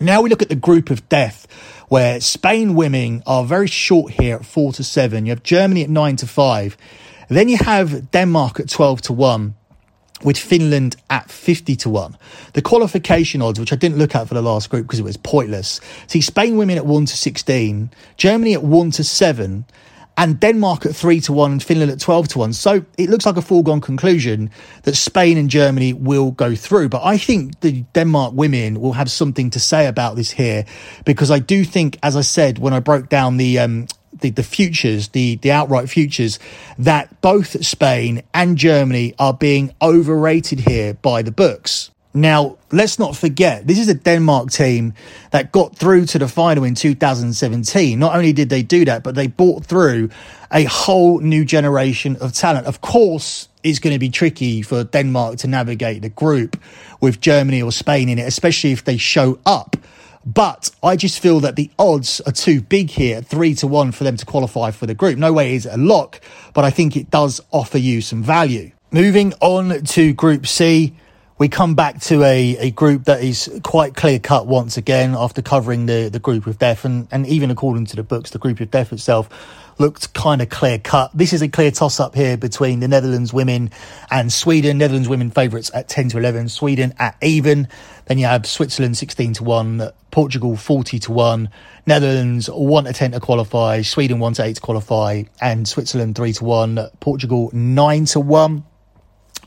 Now 0.00 0.20
we 0.20 0.28
look 0.28 0.42
at 0.42 0.48
the 0.48 0.56
group 0.56 0.90
of 0.90 1.08
death, 1.08 1.46
where 1.88 2.20
Spain 2.20 2.74
women 2.74 3.22
are 3.26 3.44
very 3.44 3.68
short 3.68 4.12
here 4.12 4.36
at 4.36 4.44
four 4.44 4.72
to 4.72 4.82
seven. 4.82 5.24
You 5.24 5.30
have 5.30 5.44
Germany 5.44 5.84
at 5.84 5.90
nine 5.90 6.16
to 6.16 6.26
five. 6.26 6.76
Then 7.28 7.48
you 7.48 7.56
have 7.58 8.10
Denmark 8.10 8.60
at 8.60 8.68
12 8.68 9.02
to 9.02 9.12
1 9.12 9.54
with 10.22 10.38
Finland 10.38 10.96
at 11.10 11.30
50 11.30 11.76
to 11.76 11.90
1. 11.90 12.16
The 12.54 12.62
qualification 12.62 13.42
odds, 13.42 13.60
which 13.60 13.72
I 13.72 13.76
didn't 13.76 13.98
look 13.98 14.14
at 14.14 14.28
for 14.28 14.34
the 14.34 14.42
last 14.42 14.70
group 14.70 14.86
because 14.86 14.98
it 14.98 15.04
was 15.04 15.16
pointless. 15.16 15.80
See 16.06 16.20
Spain 16.20 16.56
women 16.56 16.76
at 16.76 16.86
1 16.86 17.06
to 17.06 17.16
16, 17.16 17.90
Germany 18.16 18.54
at 18.54 18.62
1 18.62 18.90
to 18.92 19.04
7, 19.04 19.64
and 20.16 20.38
Denmark 20.38 20.86
at 20.86 20.94
3 20.94 21.20
to 21.20 21.32
1 21.32 21.52
and 21.52 21.62
Finland 21.62 21.90
at 21.90 22.00
12 22.00 22.28
to 22.28 22.38
1. 22.38 22.52
So 22.52 22.84
it 22.96 23.10
looks 23.10 23.26
like 23.26 23.36
a 23.36 23.42
foregone 23.42 23.80
conclusion 23.80 24.50
that 24.82 24.94
Spain 24.94 25.36
and 25.36 25.50
Germany 25.50 25.92
will 25.92 26.30
go 26.30 26.54
through. 26.54 26.88
But 26.88 27.02
I 27.04 27.18
think 27.18 27.60
the 27.60 27.82
Denmark 27.94 28.34
women 28.34 28.80
will 28.80 28.92
have 28.92 29.10
something 29.10 29.50
to 29.50 29.60
say 29.60 29.86
about 29.86 30.16
this 30.16 30.30
here 30.30 30.64
because 31.04 31.30
I 31.30 31.40
do 31.40 31.64
think, 31.64 31.98
as 32.02 32.16
I 32.16 32.20
said, 32.22 32.58
when 32.58 32.72
I 32.72 32.80
broke 32.80 33.08
down 33.08 33.36
the, 33.38 33.58
um, 33.58 33.86
the, 34.20 34.30
the 34.30 34.42
futures, 34.42 35.08
the, 35.08 35.36
the 35.36 35.50
outright 35.50 35.88
futures, 35.90 36.38
that 36.78 37.20
both 37.20 37.64
Spain 37.64 38.22
and 38.32 38.56
Germany 38.56 39.14
are 39.18 39.34
being 39.34 39.74
overrated 39.82 40.60
here 40.60 40.94
by 40.94 41.22
the 41.22 41.32
books. 41.32 41.90
Now, 42.16 42.58
let's 42.70 43.00
not 43.00 43.16
forget, 43.16 43.66
this 43.66 43.76
is 43.76 43.88
a 43.88 43.94
Denmark 43.94 44.52
team 44.52 44.94
that 45.32 45.50
got 45.50 45.74
through 45.74 46.06
to 46.06 46.18
the 46.20 46.28
final 46.28 46.62
in 46.62 46.76
2017. 46.76 47.98
Not 47.98 48.14
only 48.14 48.32
did 48.32 48.50
they 48.50 48.62
do 48.62 48.84
that, 48.84 49.02
but 49.02 49.16
they 49.16 49.26
brought 49.26 49.66
through 49.66 50.10
a 50.52 50.62
whole 50.62 51.18
new 51.18 51.44
generation 51.44 52.16
of 52.20 52.32
talent. 52.32 52.68
Of 52.68 52.80
course, 52.80 53.48
it's 53.64 53.80
going 53.80 53.94
to 53.94 53.98
be 53.98 54.10
tricky 54.10 54.62
for 54.62 54.84
Denmark 54.84 55.38
to 55.38 55.48
navigate 55.48 56.02
the 56.02 56.08
group 56.08 56.56
with 57.00 57.20
Germany 57.20 57.60
or 57.60 57.72
Spain 57.72 58.08
in 58.08 58.20
it, 58.20 58.28
especially 58.28 58.70
if 58.70 58.84
they 58.84 58.96
show 58.96 59.40
up. 59.44 59.76
But 60.24 60.70
I 60.84 60.94
just 60.94 61.18
feel 61.18 61.40
that 61.40 61.56
the 61.56 61.68
odds 61.80 62.20
are 62.20 62.32
too 62.32 62.60
big 62.62 62.90
here, 62.90 63.22
three 63.22 63.54
to 63.56 63.66
one 63.66 63.90
for 63.90 64.04
them 64.04 64.16
to 64.16 64.24
qualify 64.24 64.70
for 64.70 64.86
the 64.86 64.94
group. 64.94 65.18
No 65.18 65.32
way 65.32 65.56
is 65.56 65.66
it 65.66 65.74
a 65.74 65.76
lock, 65.76 66.20
but 66.54 66.64
I 66.64 66.70
think 66.70 66.96
it 66.96 67.10
does 67.10 67.40
offer 67.50 67.78
you 67.78 68.00
some 68.00 68.22
value. 68.22 68.70
Moving 68.92 69.34
on 69.40 69.82
to 69.82 70.12
Group 70.14 70.46
C, 70.46 70.94
we 71.36 71.48
come 71.48 71.74
back 71.74 72.00
to 72.00 72.22
a, 72.22 72.56
a 72.58 72.70
group 72.70 73.04
that 73.04 73.22
is 73.22 73.50
quite 73.64 73.96
clear 73.96 74.20
cut 74.20 74.46
once 74.46 74.76
again 74.76 75.14
after 75.16 75.42
covering 75.42 75.86
the, 75.86 76.08
the 76.08 76.20
group 76.20 76.46
of 76.46 76.58
death. 76.58 76.84
And, 76.84 77.08
and 77.10 77.26
even 77.26 77.50
according 77.50 77.86
to 77.86 77.96
the 77.96 78.04
books, 78.04 78.30
the 78.30 78.38
group 78.38 78.60
of 78.60 78.70
death 78.70 78.92
itself 78.92 79.28
looked 79.80 80.14
kind 80.14 80.40
of 80.40 80.48
clear 80.48 80.78
cut. 80.78 81.10
This 81.12 81.32
is 81.32 81.42
a 81.42 81.48
clear 81.48 81.72
toss 81.72 81.98
up 81.98 82.14
here 82.14 82.36
between 82.36 82.78
the 82.78 82.86
Netherlands 82.86 83.32
women 83.32 83.70
and 84.12 84.32
Sweden. 84.32 84.78
Netherlands 84.78 85.08
women 85.08 85.32
favourites 85.32 85.72
at 85.74 85.88
10 85.88 86.10
to 86.10 86.18
11, 86.18 86.50
Sweden 86.50 86.94
at 87.00 87.16
even. 87.20 87.66
Then 88.06 88.18
you 88.18 88.26
have 88.26 88.46
Switzerland 88.46 88.96
16 88.96 89.34
to 89.34 89.44
1, 89.44 89.90
Portugal 90.12 90.56
40 90.56 91.00
to 91.00 91.12
1, 91.12 91.48
Netherlands 91.86 92.48
1 92.48 92.84
to 92.84 92.92
10 92.92 93.10
to 93.10 93.20
qualify, 93.20 93.82
Sweden 93.82 94.20
1 94.20 94.34
to 94.34 94.44
8 94.44 94.54
to 94.54 94.60
qualify, 94.60 95.24
and 95.40 95.66
Switzerland 95.66 96.14
3 96.14 96.32
to 96.34 96.44
1, 96.44 96.90
Portugal 97.00 97.50
9 97.52 98.04
to 98.04 98.20
1. 98.20 98.64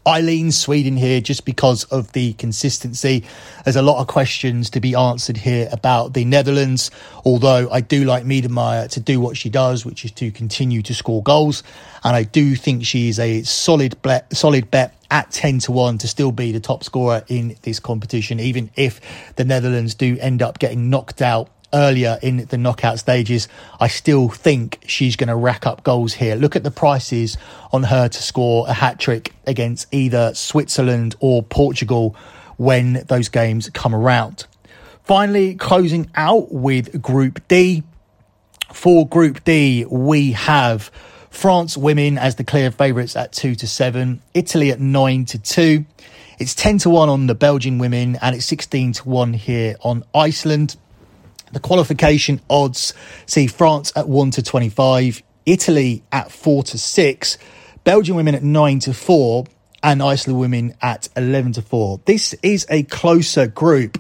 I 0.07 0.21
lean 0.21 0.53
Sweden 0.53 0.95
here 0.95 1.19
just 1.19 1.43
because 1.43 1.83
of 1.83 2.13
the 2.13 2.31
consistency. 2.33 3.25
There's 3.65 3.75
a 3.75 3.81
lot 3.81 3.99
of 3.99 4.07
questions 4.07 4.69
to 4.69 4.79
be 4.79 4.95
answered 4.95 5.35
here 5.35 5.67
about 5.69 6.13
the 6.13 6.23
Netherlands, 6.23 6.91
although 7.25 7.69
I 7.69 7.81
do 7.81 8.05
like 8.05 8.23
Miedemeijer 8.23 8.89
to 8.91 9.01
do 9.01 9.19
what 9.19 9.35
she 9.35 9.49
does, 9.49 9.85
which 9.85 10.05
is 10.05 10.11
to 10.11 10.31
continue 10.31 10.81
to 10.83 10.95
score 10.95 11.21
goals. 11.21 11.61
And 12.05 12.15
I 12.15 12.23
do 12.23 12.55
think 12.55 12.85
she 12.85 13.09
is 13.09 13.19
a 13.19 13.43
solid, 13.43 14.01
bet, 14.01 14.33
solid 14.33 14.71
bet 14.71 14.95
at 15.11 15.29
10 15.31 15.59
to 15.59 15.73
1 15.73 15.97
to 15.97 16.07
still 16.07 16.31
be 16.31 16.53
the 16.53 16.61
top 16.61 16.85
scorer 16.85 17.25
in 17.27 17.57
this 17.63 17.81
competition, 17.81 18.39
even 18.39 18.71
if 18.77 19.01
the 19.35 19.43
Netherlands 19.43 19.93
do 19.93 20.17
end 20.21 20.41
up 20.41 20.59
getting 20.59 20.89
knocked 20.89 21.21
out 21.21 21.49
earlier 21.77 22.17
in 22.21 22.45
the 22.47 22.57
knockout 22.57 22.97
stages. 22.97 23.47
I 23.79 23.87
still 23.87 24.29
think 24.29 24.79
she's 24.87 25.15
going 25.15 25.27
to 25.27 25.35
rack 25.35 25.67
up 25.67 25.83
goals 25.83 26.13
here. 26.13 26.35
Look 26.35 26.55
at 26.55 26.63
the 26.63 26.71
prices 26.71 27.37
on 27.71 27.83
her 27.83 28.09
to 28.09 28.23
score 28.23 28.67
a 28.67 28.73
hat 28.73 28.99
trick 28.99 29.33
against 29.45 29.87
either 29.93 30.33
Switzerland 30.33 31.15
or 31.19 31.43
Portugal 31.43 32.15
when 32.57 33.03
those 33.07 33.29
games 33.29 33.69
come 33.69 33.93
around. 33.93 34.47
Finally, 35.03 35.55
closing 35.55 36.09
out 36.15 36.51
with 36.51 37.01
Group 37.01 37.47
D. 37.47 37.83
For 38.73 39.07
Group 39.07 39.43
D, 39.43 39.85
we 39.85 40.33
have 40.33 40.91
France 41.29 41.77
women 41.77 42.17
as 42.17 42.35
the 42.35 42.43
clear 42.43 42.71
favourites 42.71 43.15
at 43.15 43.31
2 43.31 43.55
to 43.55 43.67
7, 43.67 44.21
Italy 44.33 44.71
at 44.71 44.79
9 44.79 45.25
to 45.25 45.39
2. 45.39 45.85
It's 46.39 46.55
10 46.55 46.79
to 46.79 46.89
1 46.89 47.09
on 47.09 47.27
the 47.27 47.35
Belgian 47.35 47.77
women 47.77 48.17
and 48.21 48.35
it's 48.35 48.45
16 48.45 48.93
to 48.93 49.09
1 49.09 49.33
here 49.33 49.75
on 49.81 50.03
Iceland. 50.13 50.75
The 51.51 51.59
qualification 51.59 52.41
odds 52.49 52.93
see 53.25 53.47
France 53.47 53.93
at 53.95 54.07
1 54.07 54.31
to 54.31 54.43
25, 54.43 55.23
Italy 55.45 56.03
at 56.11 56.31
4 56.31 56.63
to 56.63 56.77
6, 56.77 57.37
Belgian 57.83 58.15
women 58.15 58.35
at 58.35 58.43
9 58.43 58.79
to 58.79 58.93
4, 58.93 59.45
and 59.83 60.01
Iceland 60.01 60.39
women 60.39 60.75
at 60.81 61.07
11 61.15 61.53
to 61.53 61.61
4. 61.61 62.01
This 62.05 62.35
is 62.43 62.65
a 62.69 62.83
closer 62.83 63.47
group, 63.47 63.97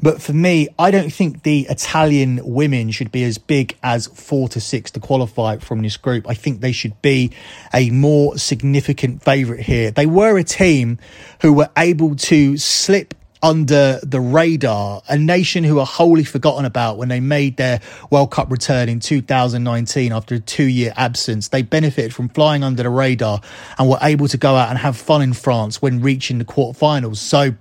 but 0.00 0.22
for 0.22 0.32
me, 0.32 0.68
I 0.78 0.90
don't 0.90 1.12
think 1.12 1.42
the 1.42 1.66
Italian 1.68 2.40
women 2.42 2.90
should 2.90 3.12
be 3.12 3.24
as 3.24 3.38
big 3.38 3.76
as 3.82 4.06
4 4.06 4.48
to 4.50 4.60
6 4.60 4.90
to 4.92 5.00
qualify 5.00 5.58
from 5.58 5.82
this 5.82 5.96
group. 5.96 6.28
I 6.28 6.34
think 6.34 6.60
they 6.60 6.72
should 6.72 7.00
be 7.02 7.32
a 7.74 7.90
more 7.90 8.38
significant 8.38 9.22
favourite 9.22 9.62
here. 9.62 9.90
They 9.90 10.06
were 10.06 10.38
a 10.38 10.44
team 10.44 10.98
who 11.42 11.52
were 11.52 11.70
able 11.76 12.16
to 12.16 12.56
slip 12.56 13.14
under 13.42 14.00
the 14.02 14.20
radar, 14.20 15.02
a 15.08 15.16
nation 15.16 15.64
who 15.64 15.78
are 15.78 15.86
wholly 15.86 16.24
forgotten 16.24 16.64
about 16.64 16.98
when 16.98 17.08
they 17.08 17.20
made 17.20 17.56
their 17.56 17.80
World 18.10 18.30
Cup 18.30 18.50
return 18.50 18.88
in 18.88 19.00
2019 19.00 20.12
after 20.12 20.36
a 20.36 20.40
two 20.40 20.64
year 20.64 20.92
absence. 20.96 21.48
They 21.48 21.62
benefited 21.62 22.14
from 22.14 22.28
flying 22.28 22.62
under 22.62 22.82
the 22.82 22.90
radar 22.90 23.40
and 23.78 23.88
were 23.88 23.98
able 24.02 24.28
to 24.28 24.36
go 24.36 24.56
out 24.56 24.70
and 24.70 24.78
have 24.78 24.96
fun 24.96 25.22
in 25.22 25.32
France 25.32 25.80
when 25.80 26.00
reaching 26.00 26.38
the 26.38 26.44
quarterfinals. 26.44 27.16
So, 27.16 27.54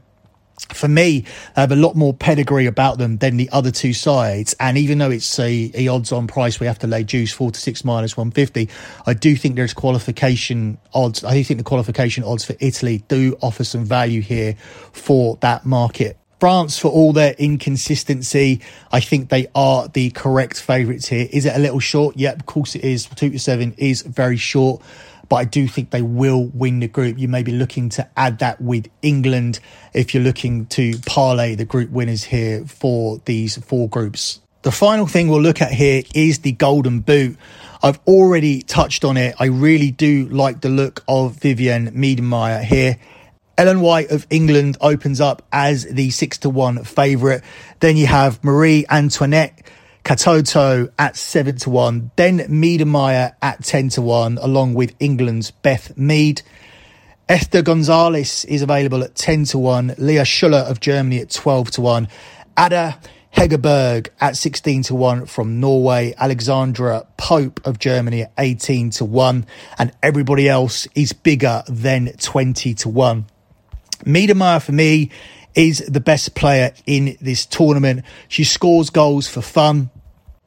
for 0.73 0.87
me, 0.87 1.23
have 1.55 1.71
a 1.71 1.75
lot 1.75 1.95
more 1.95 2.13
pedigree 2.13 2.65
about 2.65 2.97
them 2.97 3.17
than 3.17 3.37
the 3.37 3.49
other 3.51 3.71
two 3.71 3.93
sides. 3.93 4.55
And 4.59 4.77
even 4.77 4.97
though 4.97 5.11
it's 5.11 5.39
a, 5.39 5.71
a 5.73 5.87
odds 5.87 6.11
on 6.11 6.27
price, 6.27 6.59
we 6.59 6.67
have 6.67 6.79
to 6.79 6.87
lay 6.87 7.03
juice 7.03 7.31
four 7.31 7.51
to 7.51 7.59
six 7.59 7.85
minus 7.85 8.17
150. 8.17 8.69
I 9.05 9.13
do 9.13 9.35
think 9.35 9.55
there's 9.55 9.73
qualification 9.73 10.77
odds. 10.93 11.23
I 11.23 11.33
do 11.33 11.43
think 11.43 11.59
the 11.59 11.63
qualification 11.63 12.23
odds 12.23 12.43
for 12.43 12.55
Italy 12.59 13.03
do 13.07 13.37
offer 13.41 13.63
some 13.63 13.85
value 13.85 14.21
here 14.21 14.55
for 14.91 15.37
that 15.41 15.65
market. 15.65 16.17
France, 16.39 16.77
for 16.77 16.89
all 16.89 17.13
their 17.13 17.33
inconsistency, 17.39 18.61
I 18.91 18.99
think 18.99 19.29
they 19.29 19.47
are 19.55 19.87
the 19.87 20.11
correct 20.11 20.61
favourites 20.61 21.07
here. 21.07 21.27
Is 21.31 21.45
it 21.45 21.55
a 21.55 21.59
little 21.59 21.79
short? 21.79 22.15
Yep, 22.15 22.39
of 22.39 22.45
course 22.45 22.75
it 22.75 22.83
is. 22.83 23.07
Two 23.07 23.31
to 23.31 23.39
seven 23.39 23.73
is 23.77 24.03
very 24.03 24.37
short 24.37 24.83
but 25.29 25.37
I 25.37 25.45
do 25.45 25.67
think 25.67 25.91
they 25.91 26.01
will 26.01 26.45
win 26.53 26.79
the 26.79 26.87
group. 26.87 27.17
You 27.17 27.27
may 27.27 27.43
be 27.43 27.51
looking 27.51 27.89
to 27.89 28.09
add 28.15 28.39
that 28.39 28.61
with 28.61 28.87
England 29.01 29.59
if 29.93 30.13
you're 30.13 30.23
looking 30.23 30.65
to 30.67 30.97
parlay 31.05 31.55
the 31.55 31.65
group 31.65 31.89
winners 31.89 32.23
here 32.23 32.65
for 32.65 33.21
these 33.25 33.57
four 33.57 33.89
groups. 33.89 34.39
The 34.63 34.71
final 34.71 35.07
thing 35.07 35.29
we'll 35.29 35.41
look 35.41 35.61
at 35.61 35.71
here 35.71 36.03
is 36.13 36.39
the 36.39 36.51
Golden 36.51 36.99
Boot. 36.99 37.37
I've 37.81 37.99
already 38.07 38.61
touched 38.61 39.05
on 39.05 39.15
it. 39.15 39.35
I 39.39 39.45
really 39.45 39.91
do 39.91 40.27
like 40.29 40.61
the 40.61 40.69
look 40.69 41.03
of 41.07 41.37
Vivianne 41.37 41.91
Miedemeijer 41.91 42.63
here. 42.63 42.97
Ellen 43.57 43.81
White 43.81 44.11
of 44.11 44.27
England 44.29 44.77
opens 44.81 45.21
up 45.21 45.41
as 45.51 45.85
the 45.85 46.09
six 46.09 46.37
to 46.39 46.49
one 46.49 46.83
favourite. 46.83 47.41
Then 47.79 47.97
you 47.97 48.07
have 48.07 48.43
Marie 48.43 48.85
Antoinette 48.89 49.61
Katoto 50.07 50.89
at 50.97 51.17
7 51.17 51.57
to 51.57 51.69
1, 51.69 52.11
then 52.15 52.39
Miedemeijer 52.39 53.35
at 53.41 53.61
10 53.61 53.89
to 53.89 54.01
1, 54.01 54.37
along 54.37 54.73
with 54.73 54.95
England's 55.01 55.51
Beth 55.51 55.97
Mead. 55.97 56.41
Esther 57.27 57.61
Gonzalez 57.61 58.45
is 58.45 58.61
available 58.61 59.03
at 59.03 59.15
10 59.15 59.43
to 59.43 59.57
1, 59.57 59.95
Lea 59.97 60.23
Schüller 60.23 60.63
of 60.63 60.79
Germany 60.79 61.19
at 61.19 61.29
12 61.29 61.71
to 61.71 61.81
1, 61.81 62.07
Ada 62.57 62.97
Hegerberg 63.35 64.07
at 64.21 64.37
16 64.37 64.83
to 64.83 64.95
1 64.95 65.25
from 65.25 65.59
Norway, 65.59 66.13
Alexandra 66.17 67.05
Popp 67.17 67.59
of 67.67 67.77
Germany 67.77 68.21
at 68.21 68.31
18 68.37 68.91
to 68.91 69.03
1, 69.03 69.45
and 69.77 69.91
everybody 70.01 70.47
else 70.47 70.87
is 70.95 71.11
bigger 71.11 71.63
than 71.67 72.13
20 72.15 72.73
to 72.75 72.87
1. 72.87 73.25
Miedemeijer 74.05 74.63
for 74.63 74.71
me 74.71 75.11
is 75.53 75.79
the 75.79 75.99
best 75.99 76.33
player 76.33 76.71
in 76.85 77.17
this 77.19 77.45
tournament. 77.45 78.05
She 78.29 78.45
scores 78.45 78.89
goals 78.89 79.27
for 79.27 79.41
fun 79.41 79.89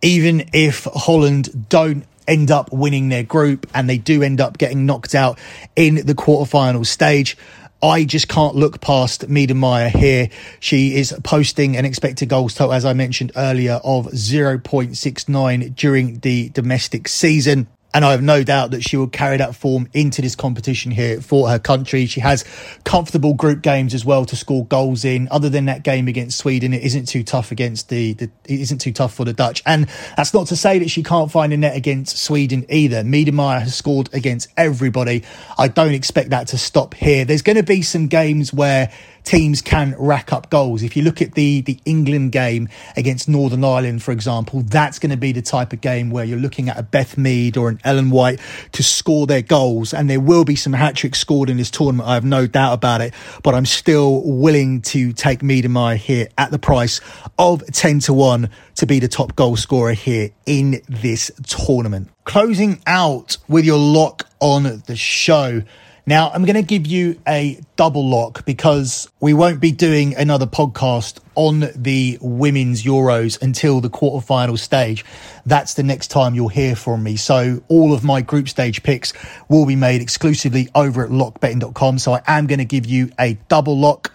even 0.03 0.49
if 0.53 0.85
Holland 0.85 1.69
don't 1.69 2.05
end 2.27 2.51
up 2.51 2.73
winning 2.73 3.09
their 3.09 3.25
group 3.25 3.67
and 3.75 3.89
they 3.89 3.99
do 3.99 4.23
end 4.23 4.41
up 4.41 4.57
getting 4.57 4.87
knocked 4.87 5.15
out 5.15 5.39
in 5.75 5.97
the 5.97 6.15
quarterfinal 6.15 6.87
stage. 6.87 7.37
I 7.83 8.05
just 8.05 8.29
can't 8.29 8.55
look 8.55 8.81
past 8.81 9.27
Miedemeijer 9.29 9.91
here. 9.91 10.29
She 10.61 10.97
is 10.97 11.15
posting 11.25 11.77
an 11.77 11.87
expected 11.87 12.29
goals 12.29 12.55
total, 12.55 12.75
as 12.75 12.85
I 12.85 12.93
mentioned 12.93 13.33
earlier, 13.37 13.81
of 13.83 14.07
0.69 14.09 15.75
during 15.77 16.19
the 16.19 16.51
domestic 16.51 17.09
season. 17.09 17.67
And 17.93 18.05
I 18.05 18.13
have 18.13 18.23
no 18.23 18.45
doubt 18.45 18.71
that 18.71 18.83
she 18.83 18.97
will 18.97 19.09
carry 19.09 19.37
that 19.39 19.57
form 19.57 19.89
into 19.93 20.23
this 20.23 20.37
competition 20.37 20.93
here 20.93 21.21
for 21.21 21.49
her 21.49 21.59
country. 21.59 22.07
She 22.07 22.21
has 22.21 22.45
comfortable 22.85 23.35
group 23.35 23.63
games 23.63 23.95
as 23.95 24.05
well 24.05 24.25
to 24.27 24.37
score 24.37 24.65
goals 24.67 25.05
in. 25.05 25.29
Other 25.31 25.49
than 25.49 25.67
that 25.67 25.83
game 25.83 26.07
against 26.07 26.39
Sweden, 26.39 26.73
it 26.73 26.83
isn't 26.83 27.07
too 27.07 27.25
tough 27.25 27.51
against 27.51 27.89
the, 27.89 28.13
the 28.15 28.31
it 28.45 28.61
isn't 28.61 28.79
too 28.79 28.93
tough 28.93 29.15
for 29.15 29.25
the 29.25 29.33
Dutch. 29.33 29.63
And 29.67 29.89
that's 30.17 30.33
not 30.33 30.47
to 30.49 30.57
say 30.57 30.79
that 30.79 30.91
she 30.91 31.03
can't 31.03 31.31
find 31.31 31.53
a 31.53 31.57
net 31.57 31.77
against 31.77 32.19
Sweden 32.19 32.65
either. 32.69 33.03
Miedemeijer 33.03 33.61
has 33.61 33.75
scored 33.75 34.09
against 34.13 34.49
everybody. 34.57 35.25
I 35.59 35.69
don't 35.69 35.95
expect 35.95 36.31
that 36.31 36.49
to 36.49 36.59
stop 36.59 36.95
here. 36.95 37.25
There's 37.25 37.43
going 37.43 37.57
to 37.57 37.63
be 37.63 37.83
some 37.83 38.07
games 38.07 38.53
where 38.53 38.93
teams 39.25 39.63
can 39.63 39.95
rack 39.99 40.33
up 40.33 40.51
goals. 40.51 40.83
If 40.83 40.97
you 40.97 41.03
look 41.03 41.21
at 41.23 41.35
the 41.35 41.61
the 41.61 41.79
England 41.85 42.33
game 42.33 42.69
against 42.97 43.29
Northern 43.29 43.65
Ireland, 43.65 44.03
for 44.03 44.13
example, 44.13 44.63
that's 44.63 44.99
going 44.99 45.11
to 45.11 45.17
be 45.17 45.33
the 45.33 45.43
type 45.43 45.73
of 45.73 45.81
game 45.81 46.11
where 46.11 46.25
you're 46.25 46.39
looking 46.39 46.69
at 46.69 46.79
a 46.79 46.83
Beth 46.83 47.17
Mead 47.17 47.57
or 47.57 47.69
an 47.69 47.81
Ellen 47.85 48.11
White 48.11 48.41
to 48.73 48.83
score 48.83 49.27
their 49.27 49.43
goals, 49.43 49.93
and 49.93 50.09
there 50.09 50.21
will 50.21 50.45
be 50.45 50.57
some 50.57 50.73
hat 50.73 50.97
tricks 50.97 51.19
scored 51.19 51.51
in 51.51 51.57
this 51.57 51.71
tournament. 51.71 52.09
I 52.09 52.15
have 52.15 52.25
no 52.25 52.47
doubt 52.47 52.75
about 52.75 53.01
it, 53.01 53.15
but 53.43 53.55
I'm 53.55 53.67
still 53.67 54.23
willing 54.23 54.83
to 54.83 55.13
take 55.13 55.41
Miedemeijer 55.41 55.97
here 55.97 56.29
at 56.39 56.51
the 56.51 56.59
price 56.59 57.01
of 57.39 57.65
ten 57.73 58.01
to 58.01 58.15
one 58.15 58.51
to 58.77 58.87
be 58.87 58.99
the 58.99 59.09
top 59.09 59.37
goal 59.37 59.57
scorer 59.57 59.93
here 59.93 60.31
in 60.47 60.81
this 60.89 61.31
tournament. 61.47 62.09
Closing 62.25 62.81
out 62.87 63.37
with 63.49 63.65
your 63.65 63.79
lock 63.79 64.29
on 64.41 64.83
the 64.87 64.97
show. 64.97 65.63
Now, 66.07 66.31
I'm 66.31 66.45
going 66.45 66.57
to 66.57 66.63
give 66.63 66.87
you 66.87 67.21
a 67.29 67.61
double 67.77 68.09
lock 68.09 68.45
because 68.45 69.09
we 69.21 69.35
won't 69.35 69.61
be 69.61 69.71
doing 69.71 70.17
another 70.17 70.47
podcast 70.47 71.19
on 71.35 71.71
the 71.77 72.19
women's 72.21 72.83
Euros 72.83 73.41
until 73.41 73.81
the 73.81 73.91
quarterfinal 73.91 74.59
stage. 74.59 75.05
That's 75.45 75.75
the 75.75 75.83
next 75.83 76.09
time 76.09 76.35
you'll 76.35 76.49
hear 76.49 76.75
from 76.75 77.03
me. 77.03 77.17
So 77.17 77.63
all 77.69 77.93
of 77.93 78.03
my 78.03 78.23
group 78.23 78.49
stage 78.49 78.83
picks 78.83 79.13
will 79.49 79.67
be 79.67 79.77
made 79.77 80.01
exclusively 80.01 80.69
over 80.75 81.05
at 81.05 81.11
lockbetting.com. 81.11 81.99
So 81.99 82.15
I 82.15 82.23
am 82.27 82.47
going 82.47 82.59
to 82.59 82.65
give 82.65 82.87
you 82.87 83.11
a 83.19 83.35
double 83.49 83.79
lock. 83.79 84.13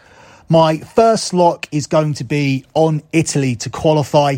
My 0.49 0.77
first 0.77 1.33
lock 1.33 1.67
is 1.71 1.87
going 1.87 2.15
to 2.15 2.23
be 2.23 2.65
on 2.73 3.01
Italy 3.11 3.55
to 3.57 3.69
qualify. 3.69 4.37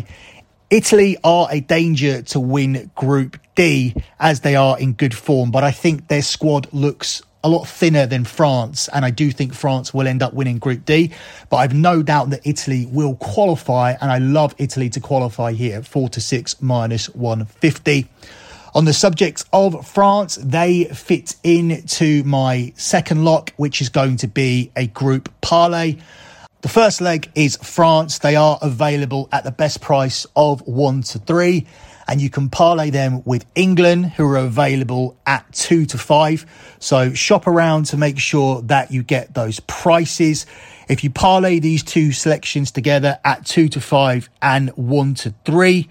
Italy 0.70 1.16
are 1.24 1.48
a 1.50 1.60
danger 1.60 2.22
to 2.22 2.40
win 2.40 2.90
Group 2.94 3.38
D 3.54 3.94
as 4.20 4.40
they 4.40 4.54
are 4.54 4.78
in 4.78 4.92
good 4.92 5.14
form, 5.14 5.50
but 5.50 5.64
I 5.64 5.70
think 5.70 6.08
their 6.08 6.22
squad 6.22 6.68
looks 6.72 7.22
a 7.44 7.48
lot 7.48 7.68
thinner 7.68 8.06
than 8.06 8.24
France, 8.24 8.88
and 8.92 9.04
I 9.04 9.10
do 9.10 9.30
think 9.30 9.54
France 9.54 9.94
will 9.94 10.08
end 10.08 10.22
up 10.22 10.34
winning 10.34 10.58
Group 10.58 10.84
D. 10.84 11.12
But 11.50 11.58
I've 11.58 11.74
no 11.74 12.02
doubt 12.02 12.30
that 12.30 12.40
Italy 12.44 12.86
will 12.86 13.14
qualify, 13.16 13.94
and 14.00 14.10
I 14.10 14.18
love 14.18 14.54
Italy 14.58 14.90
to 14.90 15.00
qualify 15.00 15.52
here 15.52 15.82
four 15.82 16.08
to 16.10 16.20
six 16.20 16.60
minus 16.60 17.08
one 17.10 17.44
fifty. 17.44 18.08
On 18.74 18.84
the 18.84 18.92
subject 18.92 19.44
of 19.52 19.86
France, 19.86 20.36
they 20.42 20.84
fit 20.84 21.36
into 21.42 22.22
my 22.24 22.72
second 22.76 23.24
lock, 23.24 23.52
which 23.56 23.80
is 23.80 23.88
going 23.88 24.18
to 24.18 24.28
be 24.28 24.70
a 24.76 24.86
group 24.86 25.32
parlay. 25.40 25.96
The 26.60 26.68
first 26.68 27.00
leg 27.00 27.30
is 27.36 27.56
France. 27.56 28.18
They 28.18 28.34
are 28.34 28.58
available 28.60 29.28
at 29.30 29.44
the 29.44 29.52
best 29.52 29.80
price 29.80 30.26
of 30.34 30.60
one 30.66 31.02
to 31.02 31.20
three, 31.20 31.68
and 32.08 32.20
you 32.20 32.30
can 32.30 32.50
parlay 32.50 32.90
them 32.90 33.22
with 33.24 33.46
England, 33.54 34.06
who 34.06 34.26
are 34.26 34.38
available 34.38 35.16
at 35.24 35.52
two 35.52 35.86
to 35.86 35.98
five. 35.98 36.44
So 36.80 37.14
shop 37.14 37.46
around 37.46 37.84
to 37.86 37.96
make 37.96 38.18
sure 38.18 38.60
that 38.62 38.90
you 38.90 39.04
get 39.04 39.34
those 39.34 39.60
prices. 39.60 40.46
If 40.88 41.04
you 41.04 41.10
parlay 41.10 41.60
these 41.60 41.84
two 41.84 42.10
selections 42.10 42.72
together 42.72 43.20
at 43.24 43.46
two 43.46 43.68
to 43.68 43.80
five 43.80 44.28
and 44.42 44.70
one 44.70 45.14
to 45.14 45.34
three, 45.44 45.88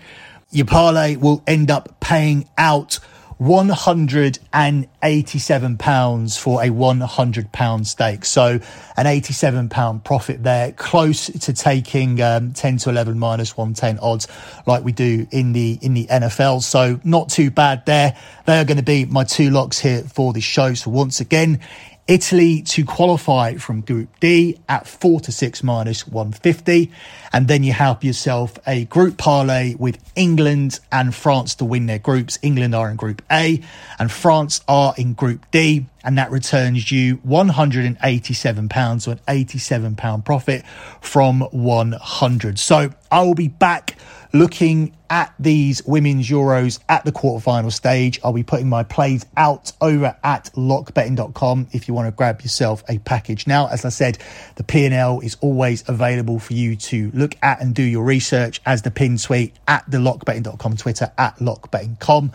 your 0.52 0.66
parlay 0.66 1.16
will 1.16 1.44
end 1.48 1.72
up 1.72 2.02
paying 2.02 2.50
out 2.58 3.00
£187 3.40 6.40
for 6.40 6.64
a 6.64 6.68
£100 6.68 7.86
stake. 7.86 8.26
So 8.26 8.60
an 8.98 9.06
£87 9.06 10.04
profit 10.04 10.44
there, 10.44 10.72
close 10.72 11.28
to 11.28 11.54
taking 11.54 12.20
um, 12.22 12.54
10 12.54 12.78
to 12.78 12.90
11 12.90 13.20
minus 13.20 13.56
110 13.56 14.00
odds 14.00 14.28
like 14.66 14.84
we 14.84 14.92
do 14.92 15.28
in 15.32 15.54
the, 15.54 15.78
in 15.82 15.94
the 15.94 16.08
NFL. 16.08 16.64
So 16.64 17.00
not 17.04 17.30
too 17.30 17.52
bad 17.52 17.86
there. 17.86 18.18
They 18.46 18.60
are 18.60 18.66
going 18.66 18.78
to 18.78 18.84
be 18.84 19.06
my 19.06 19.24
two 19.24 19.52
locks 19.52 19.78
here 19.80 20.02
for 20.02 20.34
the 20.34 20.42
show. 20.42 20.74
So 20.74 20.90
once 20.90 21.20
again, 21.20 21.60
Italy 22.08 22.62
to 22.62 22.86
qualify 22.86 23.56
from 23.56 23.82
Group 23.82 24.10
D 24.20 24.58
at 24.70 24.88
4 24.88 25.20
to 25.22 25.32
6 25.32 25.64
minus 25.64 26.08
150. 26.08 26.92
And 27.34 27.48
then 27.48 27.64
you 27.64 27.74
have 27.74 28.04
yourself 28.04 28.58
a 28.66 28.86
group 28.86 29.18
parlay 29.18 29.76
with 29.76 29.98
England 30.16 30.80
and 30.92 31.14
France 31.14 31.56
to 31.56 31.66
win 31.66 31.86
their 31.86 32.00
groups. 32.00 32.40
England 32.42 32.74
are 32.74 32.90
in 32.90 32.96
Group 32.96 33.22
A 33.30 33.62
and 34.00 34.12
France 34.12 34.62
are 34.68 34.94
in 34.98 35.14
Group 35.14 35.46
D. 35.52 35.86
And 36.04 36.18
that 36.18 36.32
returns 36.32 36.90
you 36.92 37.18
£187 37.18 39.02
so 39.02 39.12
an 39.12 39.20
£87 39.28 40.24
profit 40.24 40.66
from 41.02 41.42
100. 41.42 42.60
So 42.60 42.92
I 43.12 43.22
will 43.24 43.36
be 43.36 43.50
back 43.50 43.98
looking 44.32 44.96
at 45.10 45.34
these 45.40 45.84
women's 45.86 46.30
Euros 46.30 46.80
at 46.90 47.06
the 47.06 47.12
quarterfinal 47.12 47.72
stage. 47.72 48.20
I'll 48.24 48.34
be 48.34 48.44
putting 48.44 48.70
my 48.70 48.84
plays 48.84 49.26
out 49.36 49.72
over 49.82 50.18
at 50.24 50.52
lockbetting.com 50.56 51.68
if 51.72 51.88
you 51.88 51.94
want 51.94 52.08
to 52.08 52.12
grab 52.12 52.42
yourself 52.42 52.84
a 52.90 52.98
package. 53.00 53.48
Now, 53.48 53.68
as 53.68 53.86
I 53.86 53.90
said, 53.90 54.18
the 54.56 54.64
P&L 54.64 55.20
is 55.22 55.38
always 55.42 55.88
available 55.88 56.40
for 56.40 56.54
you 56.54 56.76
to 56.76 57.12
look 57.14 57.36
at 57.42 57.62
and 57.62 57.74
do 57.74 57.84
your 57.84 58.04
research 58.04 58.62
as 58.66 58.82
the 58.82 58.92
pin 58.92 59.18
tweet 59.18 59.54
at 59.68 59.90
the 59.90 59.98
lockbetting.com 59.98 60.78
Twitter 60.78 61.12
at 61.18 61.38
lockbetting.com. 61.38 62.32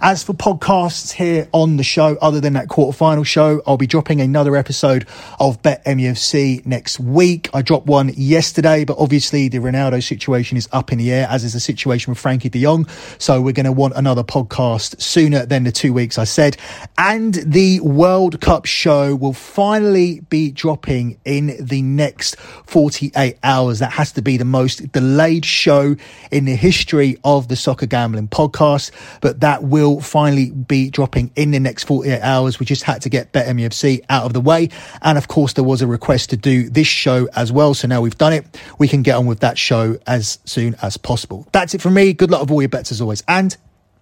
As 0.00 0.22
for 0.22 0.32
podcasts 0.32 1.12
here 1.12 1.48
on 1.52 1.76
the 1.76 1.82
show, 1.82 2.16
other 2.20 2.40
than 2.40 2.54
that 2.54 2.68
quarterfinal 2.68 3.26
show, 3.26 3.62
I'll 3.66 3.76
be 3.76 3.86
dropping 3.86 4.20
another 4.20 4.56
episode 4.56 5.06
of 5.38 5.62
Bet 5.62 5.84
MUFC 5.84 6.64
next 6.66 7.00
week. 7.00 7.48
I 7.54 7.62
dropped 7.62 7.86
one 7.86 8.10
yesterday, 8.16 8.84
but 8.84 8.98
obviously 8.98 9.48
the 9.48 9.58
Ronaldo 9.58 10.02
situation 10.02 10.56
is 10.56 10.68
up 10.72 10.92
in 10.92 10.98
the 10.98 11.12
air, 11.12 11.26
as 11.30 11.44
is 11.44 11.52
the 11.52 11.60
situation 11.60 12.13
with 12.14 12.22
Frenkie 12.22 12.50
de 12.50 12.62
Jong. 12.62 12.86
So 13.18 13.40
we're 13.40 13.52
going 13.52 13.66
to 13.66 13.72
want 13.72 13.94
another 13.96 14.22
podcast 14.22 15.00
sooner 15.00 15.44
than 15.44 15.64
the 15.64 15.72
two 15.72 15.92
weeks 15.92 16.18
I 16.18 16.24
said. 16.24 16.56
And 16.96 17.34
the 17.34 17.80
World 17.80 18.40
Cup 18.40 18.66
show 18.66 19.14
will 19.14 19.32
finally 19.32 20.20
be 20.20 20.50
dropping 20.50 21.18
in 21.24 21.56
the 21.60 21.82
next 21.82 22.38
48 22.38 23.38
hours. 23.42 23.80
That 23.80 23.92
has 23.92 24.12
to 24.12 24.22
be 24.22 24.36
the 24.36 24.44
most 24.44 24.92
delayed 24.92 25.44
show 25.44 25.96
in 26.30 26.44
the 26.44 26.54
history 26.54 27.18
of 27.24 27.48
the 27.48 27.56
Soccer 27.56 27.86
Gambling 27.86 28.28
podcast, 28.28 28.90
but 29.20 29.40
that 29.40 29.64
will 29.64 30.00
finally 30.00 30.50
be 30.50 30.90
dropping 30.90 31.30
in 31.34 31.50
the 31.50 31.60
next 31.60 31.84
48 31.84 32.20
hours. 32.20 32.60
We 32.60 32.66
just 32.66 32.84
had 32.84 33.02
to 33.02 33.08
get 33.08 33.32
BetMUFC 33.32 34.04
out 34.08 34.24
of 34.24 34.32
the 34.32 34.40
way. 34.40 34.70
And 35.02 35.18
of 35.18 35.28
course, 35.28 35.54
there 35.54 35.64
was 35.64 35.82
a 35.82 35.86
request 35.86 36.30
to 36.30 36.36
do 36.36 36.68
this 36.70 36.86
show 36.86 37.28
as 37.34 37.50
well. 37.50 37.74
So 37.74 37.88
now 37.88 38.00
we've 38.00 38.16
done 38.16 38.32
it. 38.32 38.46
We 38.78 38.88
can 38.88 39.02
get 39.02 39.16
on 39.16 39.26
with 39.26 39.40
that 39.40 39.58
show 39.58 39.98
as 40.06 40.38
soon 40.44 40.76
as 40.82 40.96
possible. 40.96 41.46
That's 41.52 41.74
it 41.74 41.82
from 41.82 41.94
Good 42.12 42.30
luck 42.30 42.42
with 42.42 42.50
all 42.50 42.62
your 42.62 42.68
bets 42.68 42.92
as 42.92 43.00
always. 43.00 43.22
And 43.26 43.56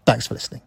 thanks 0.06 0.26
for 0.26 0.34
listening. 0.34 0.62